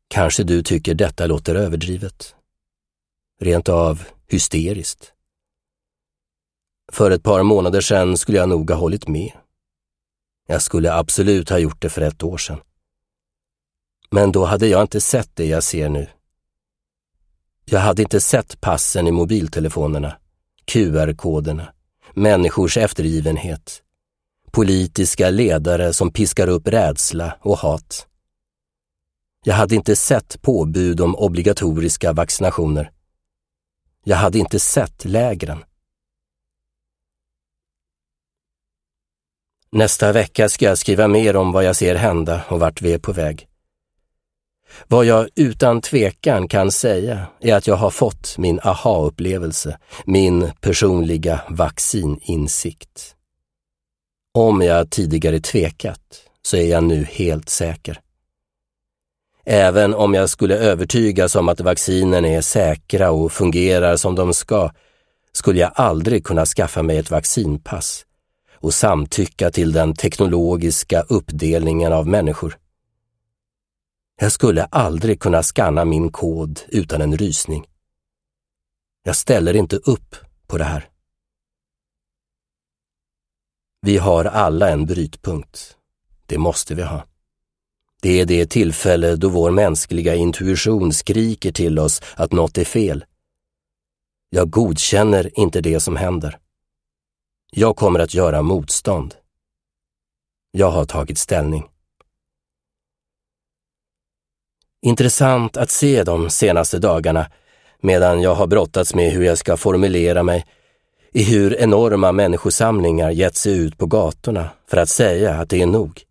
Kanske 0.08 0.42
du 0.42 0.62
tycker 0.62 0.94
detta 0.94 1.26
låter 1.26 1.54
överdrivet. 1.54 2.34
Rent 3.40 3.68
av 3.68 4.02
hysteriskt. 4.28 5.12
För 6.92 7.10
ett 7.10 7.22
par 7.22 7.42
månader 7.42 7.80
sedan 7.80 8.16
skulle 8.16 8.38
jag 8.38 8.48
nog 8.48 8.70
ha 8.70 8.76
hållit 8.76 9.08
med. 9.08 9.32
Jag 10.46 10.62
skulle 10.62 10.92
absolut 10.92 11.50
ha 11.50 11.58
gjort 11.58 11.82
det 11.82 11.88
för 11.88 12.02
ett 12.02 12.22
år 12.22 12.38
sedan. 12.38 12.60
Men 14.10 14.32
då 14.32 14.44
hade 14.44 14.66
jag 14.66 14.82
inte 14.82 15.00
sett 15.00 15.30
det 15.34 15.46
jag 15.46 15.62
ser 15.62 15.88
nu. 15.88 16.08
Jag 17.64 17.80
hade 17.80 18.02
inte 18.02 18.20
sett 18.20 18.60
passen 18.60 19.06
i 19.06 19.10
mobiltelefonerna, 19.10 20.16
QR-koderna, 20.64 21.72
människors 22.14 22.76
eftergivenhet, 22.76 23.82
politiska 24.50 25.30
ledare 25.30 25.92
som 25.92 26.12
piskar 26.12 26.48
upp 26.48 26.68
rädsla 26.68 27.36
och 27.40 27.58
hat. 27.58 28.06
Jag 29.44 29.54
hade 29.54 29.74
inte 29.74 29.96
sett 29.96 30.42
påbud 30.42 31.00
om 31.00 31.16
obligatoriska 31.16 32.12
vaccinationer. 32.12 32.90
Jag 34.04 34.16
hade 34.16 34.38
inte 34.38 34.58
sett 34.60 35.04
lägren. 35.04 35.64
Nästa 39.72 40.12
vecka 40.12 40.48
ska 40.48 40.64
jag 40.64 40.78
skriva 40.78 41.08
mer 41.08 41.36
om 41.36 41.52
vad 41.52 41.64
jag 41.64 41.76
ser 41.76 41.94
hända 41.94 42.42
och 42.48 42.60
vart 42.60 42.82
vi 42.82 42.92
är 42.92 42.98
på 42.98 43.12
väg. 43.12 43.46
Vad 44.88 45.04
jag 45.04 45.28
utan 45.34 45.80
tvekan 45.80 46.48
kan 46.48 46.72
säga 46.72 47.26
är 47.40 47.54
att 47.54 47.66
jag 47.66 47.76
har 47.76 47.90
fått 47.90 48.38
min 48.38 48.60
aha-upplevelse, 48.62 49.78
min 50.04 50.52
personliga 50.60 51.40
vaccininsikt. 51.48 53.14
Om 54.34 54.62
jag 54.62 54.90
tidigare 54.90 55.40
tvekat 55.40 56.00
så 56.42 56.56
är 56.56 56.66
jag 56.66 56.84
nu 56.84 57.04
helt 57.04 57.48
säker. 57.48 58.00
Även 59.44 59.94
om 59.94 60.14
jag 60.14 60.30
skulle 60.30 60.56
övertygas 60.56 61.36
om 61.36 61.48
att 61.48 61.60
vaccinen 61.60 62.24
är 62.24 62.40
säkra 62.40 63.10
och 63.10 63.32
fungerar 63.32 63.96
som 63.96 64.14
de 64.14 64.34
ska, 64.34 64.70
skulle 65.32 65.60
jag 65.60 65.72
aldrig 65.74 66.24
kunna 66.24 66.46
skaffa 66.46 66.82
mig 66.82 66.98
ett 66.98 67.10
vaccinpass 67.10 68.04
och 68.60 68.74
samtycka 68.74 69.50
till 69.50 69.72
den 69.72 69.94
teknologiska 69.94 71.00
uppdelningen 71.00 71.92
av 71.92 72.06
människor. 72.06 72.58
Jag 74.20 74.32
skulle 74.32 74.64
aldrig 74.64 75.20
kunna 75.20 75.42
skanna 75.42 75.84
min 75.84 76.12
kod 76.12 76.60
utan 76.68 77.00
en 77.00 77.16
rysning. 77.16 77.66
Jag 79.02 79.16
ställer 79.16 79.56
inte 79.56 79.76
upp 79.76 80.16
på 80.46 80.58
det 80.58 80.64
här. 80.64 80.88
Vi 83.82 83.98
har 83.98 84.24
alla 84.24 84.70
en 84.70 84.86
brytpunkt. 84.86 85.76
Det 86.26 86.38
måste 86.38 86.74
vi 86.74 86.82
ha. 86.82 87.04
Det 88.02 88.20
är 88.20 88.26
det 88.26 88.46
tillfälle 88.46 89.16
då 89.16 89.28
vår 89.28 89.50
mänskliga 89.50 90.14
intuition 90.14 90.92
skriker 90.92 91.52
till 91.52 91.78
oss 91.78 92.02
att 92.16 92.32
något 92.32 92.58
är 92.58 92.64
fel. 92.64 93.04
Jag 94.30 94.50
godkänner 94.50 95.38
inte 95.40 95.60
det 95.60 95.80
som 95.80 95.96
händer. 95.96 96.39
Jag 97.52 97.76
kommer 97.76 97.98
att 97.98 98.14
göra 98.14 98.42
motstånd. 98.42 99.14
Jag 100.50 100.70
har 100.70 100.84
tagit 100.84 101.18
ställning. 101.18 101.68
Intressant 104.82 105.56
att 105.56 105.70
se 105.70 106.04
de 106.04 106.30
senaste 106.30 106.78
dagarna, 106.78 107.30
medan 107.80 108.22
jag 108.22 108.34
har 108.34 108.46
brottats 108.46 108.94
med 108.94 109.12
hur 109.12 109.24
jag 109.24 109.38
ska 109.38 109.56
formulera 109.56 110.22
mig, 110.22 110.46
i 111.12 111.22
hur 111.22 111.54
enorma 111.54 112.12
människosamlingar 112.12 113.10
gett 113.10 113.36
sig 113.36 113.58
ut 113.58 113.78
på 113.78 113.86
gatorna 113.86 114.50
för 114.66 114.76
att 114.76 114.88
säga 114.88 115.34
att 115.34 115.50
det 115.50 115.62
är 115.62 115.66
nog. 115.66 116.02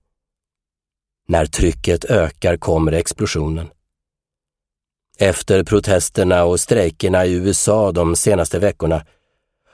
När 1.27 1.45
trycket 1.45 2.05
ökar 2.05 2.57
kommer 2.57 2.91
explosionen. 2.91 3.69
Efter 5.17 5.63
protesterna 5.63 6.43
och 6.43 6.59
strejkerna 6.59 7.25
i 7.25 7.33
USA 7.33 7.91
de 7.91 8.15
senaste 8.15 8.59
veckorna 8.59 9.05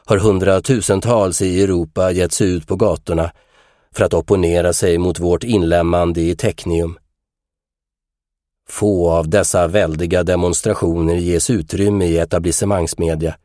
har 0.06 0.18
hundratusentals 0.18 1.42
i 1.42 1.64
Europa 1.64 2.12
gett 2.12 2.32
sig 2.32 2.52
ut 2.52 2.68
på 2.68 2.76
gatorna 2.76 3.32
för 3.92 4.06
att 4.06 4.14
opponera 4.14 4.74
sig 4.74 4.98
mot 4.98 5.20
vårt 5.20 5.44
inlämmande 5.44 6.22
i 6.22 6.36
Technium. 6.36 6.98
Få 8.70 9.12
av 9.12 9.30
dessa 9.30 9.68
väldiga 9.68 10.24
demonstrationer 10.24 11.16
ges 11.16 11.50
utrymme 11.50 12.06
i 12.06 12.18
etablissemangsmedia, 12.18 13.36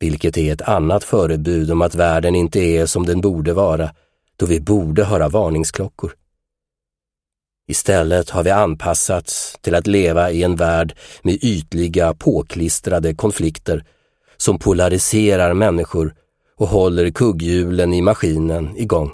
vilket 0.00 0.38
är 0.38 0.52
ett 0.52 0.62
annat 0.62 1.04
förebud 1.04 1.70
om 1.70 1.82
att 1.82 1.94
världen 1.94 2.34
inte 2.34 2.60
är 2.60 2.86
som 2.86 3.06
den 3.06 3.20
borde 3.20 3.52
vara, 3.52 3.90
då 4.36 4.46
vi 4.46 4.60
borde 4.60 5.04
höra 5.04 5.28
varningsklockor. 5.28 6.14
Istället 7.68 8.30
har 8.30 8.42
vi 8.42 8.50
anpassats 8.50 9.58
till 9.60 9.74
att 9.74 9.86
leva 9.86 10.30
i 10.30 10.42
en 10.42 10.56
värld 10.56 10.96
med 11.22 11.38
ytliga, 11.44 12.14
påklistrade 12.14 13.14
konflikter 13.14 13.84
som 14.42 14.58
polariserar 14.58 15.54
människor 15.54 16.14
och 16.56 16.68
håller 16.68 17.10
kugghjulen 17.10 17.94
i 17.94 18.02
maskinen 18.02 18.76
igång. 18.76 19.12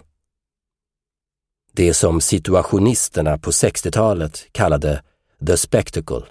Det 1.72 1.95
som 1.95 2.20
situationisterna 2.20 3.39
på 3.39 3.51
60-talet 3.51 4.47
kallade 4.53 5.03
the 5.47 5.57
spectacle, 5.57 6.22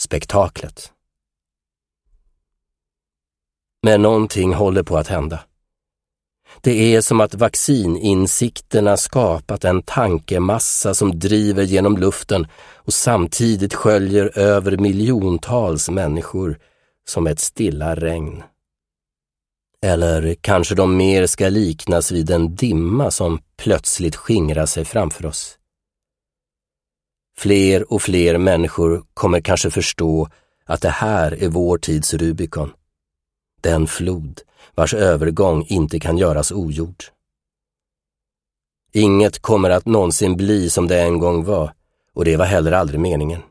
spektaklet. 0.00 0.92
Men 3.82 4.02
någonting 4.02 4.54
håller 4.54 4.82
på 4.82 4.96
att 4.96 5.08
hända. 5.08 5.40
Det 6.60 6.94
är 6.94 7.00
som 7.00 7.20
att 7.20 7.34
vaccininsikterna 7.34 8.96
skapat 8.96 9.64
en 9.64 9.82
tankemassa 9.82 10.94
som 10.94 11.18
driver 11.18 11.62
genom 11.62 11.96
luften 11.96 12.46
och 12.74 12.94
samtidigt 12.94 13.74
sköljer 13.74 14.38
över 14.38 14.76
miljontals 14.76 15.90
människor 15.90 16.58
som 17.08 17.26
ett 17.26 17.40
stilla 17.40 17.94
regn. 17.94 18.42
Eller 19.82 20.34
kanske 20.34 20.74
de 20.74 20.96
mer 20.96 21.26
ska 21.26 21.48
liknas 21.48 22.12
vid 22.12 22.30
en 22.30 22.54
dimma 22.54 23.10
som 23.10 23.40
plötsligt 23.56 24.16
skingrar 24.16 24.66
sig 24.66 24.84
framför 24.84 25.26
oss. 25.26 25.58
Fler 27.36 27.92
och 27.92 28.02
fler 28.02 28.38
människor 28.38 29.04
kommer 29.14 29.40
kanske 29.40 29.70
förstå 29.70 30.28
att 30.64 30.80
det 30.80 30.88
här 30.88 31.42
är 31.42 31.48
vår 31.48 31.78
tids 31.78 32.14
Rubikon. 32.14 32.72
Den 33.60 33.86
flod 33.86 34.40
vars 34.74 34.94
övergång 34.94 35.64
inte 35.68 36.00
kan 36.00 36.18
göras 36.18 36.52
ogjord. 36.52 37.04
Inget 38.92 39.38
kommer 39.38 39.70
att 39.70 39.86
någonsin 39.86 40.36
bli 40.36 40.70
som 40.70 40.86
det 40.86 41.02
en 41.02 41.18
gång 41.18 41.44
var 41.44 41.72
och 42.14 42.24
det 42.24 42.36
var 42.36 42.44
heller 42.44 42.72
aldrig 42.72 43.00
meningen. 43.00 43.42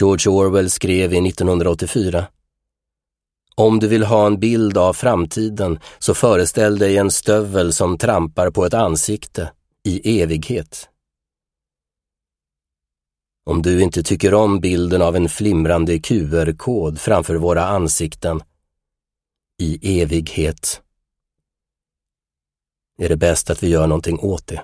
George 0.00 0.30
Orwell 0.30 0.70
skrev 0.70 1.14
i 1.14 1.28
1984 1.28 2.26
Om 3.54 3.80
du 3.80 3.88
vill 3.88 4.04
ha 4.04 4.26
en 4.26 4.40
bild 4.40 4.78
av 4.78 4.92
framtiden 4.92 5.78
så 5.98 6.14
föreställ 6.14 6.78
dig 6.78 6.96
en 6.96 7.10
stövel 7.10 7.72
som 7.72 7.98
trampar 7.98 8.50
på 8.50 8.64
ett 8.64 8.74
ansikte 8.74 9.52
i 9.84 10.20
evighet. 10.20 10.88
Om 13.46 13.62
du 13.62 13.82
inte 13.82 14.02
tycker 14.02 14.34
om 14.34 14.60
bilden 14.60 15.02
av 15.02 15.16
en 15.16 15.28
flimrande 15.28 15.98
QR-kod 15.98 17.00
framför 17.00 17.34
våra 17.34 17.66
ansikten 17.66 18.40
i 19.60 20.00
evighet 20.00 20.82
är 22.98 23.08
det 23.08 23.16
bäst 23.16 23.50
att 23.50 23.62
vi 23.62 23.68
gör 23.68 23.86
någonting 23.86 24.18
åt 24.18 24.46
det. 24.46 24.62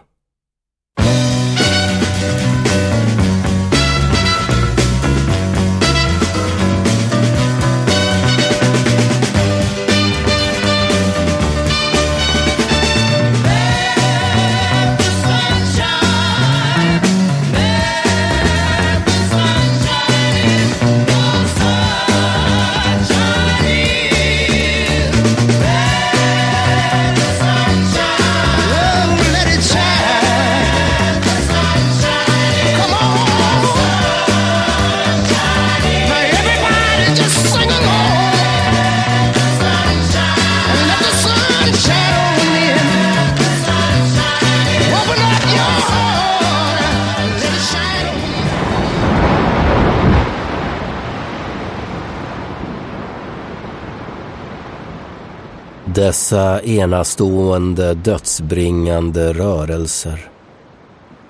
Dessa 56.04 56.60
enastående 56.62 57.94
dödsbringande 57.94 59.32
rörelser, 59.32 60.30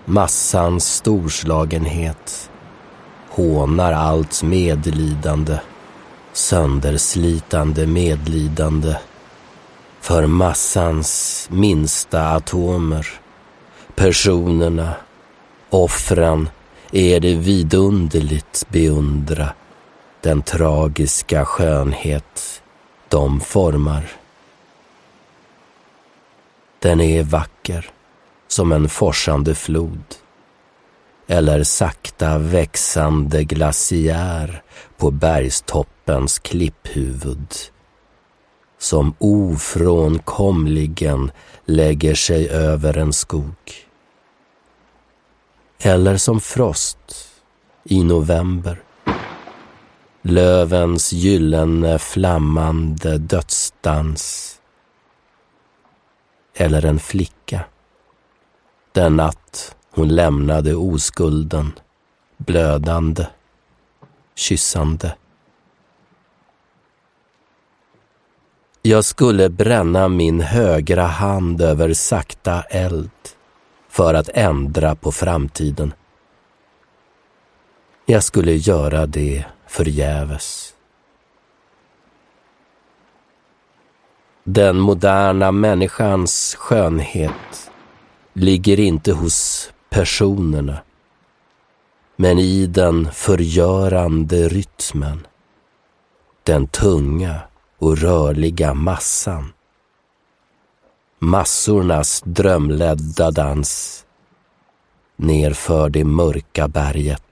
massans 0.05 0.95
storslagenhet, 0.95 2.51
hånar 3.31 3.93
allt 3.93 4.43
medlidande 4.43 5.61
sönderslitande 6.33 7.87
medlidande 7.87 8.97
för 10.01 10.27
massans 10.27 11.47
minsta 11.53 12.29
atomer, 12.29 13.07
personerna, 13.95 14.95
offren 15.71 16.49
är 16.93 17.21
det 17.21 17.35
vidunderligt 17.35 18.67
beundra 18.69 19.49
den 20.21 20.43
tragiska 20.43 21.45
skönhet 21.45 22.63
de 23.09 23.41
formar. 23.41 24.24
Den 26.85 27.01
är 27.01 27.23
vacker 27.23 27.91
som 28.49 28.73
en 28.73 28.89
forsande 28.89 29.55
flod 29.55 30.05
eller 31.27 31.63
sakta 31.63 32.39
växande 32.39 33.45
glaciär 33.45 34.63
på 34.97 35.11
bergstoppens 35.11 36.39
klipphuvud 36.39 37.55
som 38.79 39.15
ofrånkomligen 39.19 41.31
lägger 41.65 42.15
sig 42.15 42.49
över 42.49 42.99
en 42.99 43.13
skog. 43.13 43.55
Eller 45.79 46.17
som 46.17 46.41
frost 46.41 47.29
i 47.85 48.05
november. 48.05 48.83
Lövens 50.23 51.13
gyllene 51.13 51.99
flammande 51.99 53.19
dödsdans. 53.19 54.54
Eller 56.55 56.85
en 56.85 56.99
flicka. 56.99 57.65
Den 58.93 59.17
natt 59.17 59.77
hon 59.91 60.09
lämnade 60.09 60.75
oskulden, 60.75 61.73
blödande, 62.37 63.27
kyssande. 64.35 65.17
Jag 68.83 69.05
skulle 69.05 69.49
bränna 69.49 70.09
min 70.09 70.41
högra 70.41 71.07
hand 71.07 71.63
över 71.63 71.93
sakta 71.93 72.63
eld 72.63 73.11
för 73.89 74.15
att 74.15 74.29
ändra 74.29 74.95
på 74.95 75.13
framtiden. 75.13 75.93
Jag 78.07 78.25
skulle 78.25 78.53
göra 78.53 79.07
det 79.07 79.45
förgäves. 79.67 80.74
Den 84.47 84.79
moderna 84.79 85.53
människans 85.53 86.55
skönhet 86.59 87.71
ligger 88.33 88.81
inte 88.81 89.13
hos 89.13 89.71
personerna 89.91 90.79
men 92.17 92.39
i 92.39 92.67
den 92.67 93.13
förgörande 93.13 94.49
rytmen. 94.49 95.27
Den 96.43 96.67
tunga 96.67 97.41
och 97.79 97.99
rörliga 97.99 98.75
massan. 98.75 99.53
Massornas 101.19 102.23
drömledda 102.25 103.31
dans 103.31 104.05
nerför 105.17 105.89
det 105.89 106.05
mörka 106.05 106.69
berget. 106.69 107.24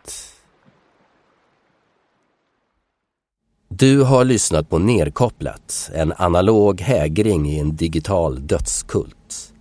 Du 3.79 4.03
har 4.03 4.25
lyssnat 4.25 4.69
på 4.69 4.79
Nerkopplat, 4.79 5.91
en 5.95 6.13
analog 6.17 6.81
hägring 6.81 7.47
i 7.47 7.59
en 7.59 7.77
digital 7.77 8.47
dödskult. 8.47 9.53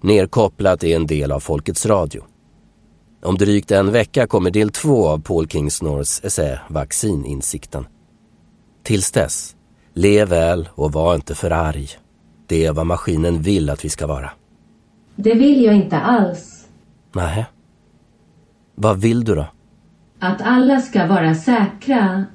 Nerkopplat 0.00 0.84
är 0.84 0.96
en 0.96 1.06
del 1.06 1.32
av 1.32 1.40
Folkets 1.40 1.86
Radio. 1.86 2.22
Om 3.22 3.34
drygt 3.34 3.70
en 3.70 3.92
vecka 3.92 4.26
kommer 4.26 4.50
del 4.50 4.70
två 4.70 5.08
av 5.08 5.18
Paul 5.18 5.48
Kingsnors 5.48 6.24
essä 6.24 6.60
Vaccininsikten. 6.68 7.86
Tills 8.82 9.12
dess, 9.12 9.56
lev 9.94 10.28
väl 10.28 10.68
och 10.74 10.92
var 10.92 11.14
inte 11.14 11.34
för 11.34 11.50
arg. 11.50 11.88
Det 12.46 12.66
är 12.66 12.72
vad 12.72 12.86
maskinen 12.86 13.42
vill 13.42 13.70
att 13.70 13.84
vi 13.84 13.88
ska 13.88 14.06
vara. 14.06 14.30
Det 15.16 15.34
vill 15.34 15.64
jag 15.64 15.74
inte 15.74 15.98
alls. 15.98 16.64
Nej. 17.12 17.46
Vad 18.74 19.00
vill 19.00 19.24
du 19.24 19.34
då? 19.34 19.46
Att 20.18 20.42
alla 20.42 20.80
ska 20.80 21.06
vara 21.06 21.34
säkra. 21.34 22.26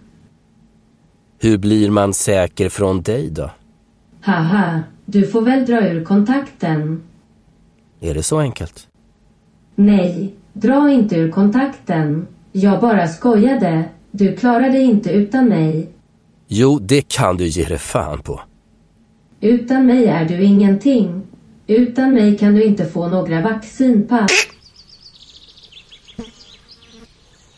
Hur 1.45 1.57
blir 1.57 1.89
man 1.89 2.13
säker 2.13 2.69
från 2.69 3.01
dig 3.01 3.29
då? 3.29 3.51
Haha, 4.21 4.83
du 5.05 5.27
får 5.27 5.41
väl 5.41 5.65
dra 5.65 5.87
ur 5.87 6.03
kontakten. 6.03 7.03
Är 7.99 8.13
det 8.13 8.23
så 8.23 8.39
enkelt? 8.39 8.87
Nej, 9.75 10.33
dra 10.53 10.91
inte 10.91 11.15
ur 11.15 11.31
kontakten. 11.31 12.27
Jag 12.51 12.81
bara 12.81 13.07
skojade. 13.07 13.83
Du 14.11 14.35
klarar 14.35 14.69
dig 14.69 14.83
inte 14.83 15.09
utan 15.11 15.45
mig. 15.45 15.89
Jo, 16.47 16.79
det 16.79 17.07
kan 17.07 17.37
du 17.37 17.47
ge 17.47 17.65
dig 17.65 17.77
fan 17.77 18.21
på. 18.21 18.41
Utan 19.41 19.85
mig 19.85 20.05
är 20.05 20.25
du 20.25 20.43
ingenting. 20.43 21.21
Utan 21.67 22.13
mig 22.13 22.37
kan 22.37 22.55
du 22.55 22.63
inte 22.63 22.85
få 22.85 23.07
några 23.07 23.41
vaccinpass. 23.41 24.31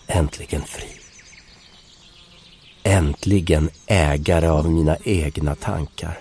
Äntligen 0.07 0.61
fri. 0.61 0.96
Äntligen 2.89 3.69
ägare 3.87 4.47
av 4.49 4.71
mina 4.71 4.97
egna 5.03 5.55
tankar. 5.55 6.19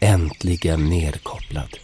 Äntligen 0.00 0.88
nedkopplad. 0.88 1.76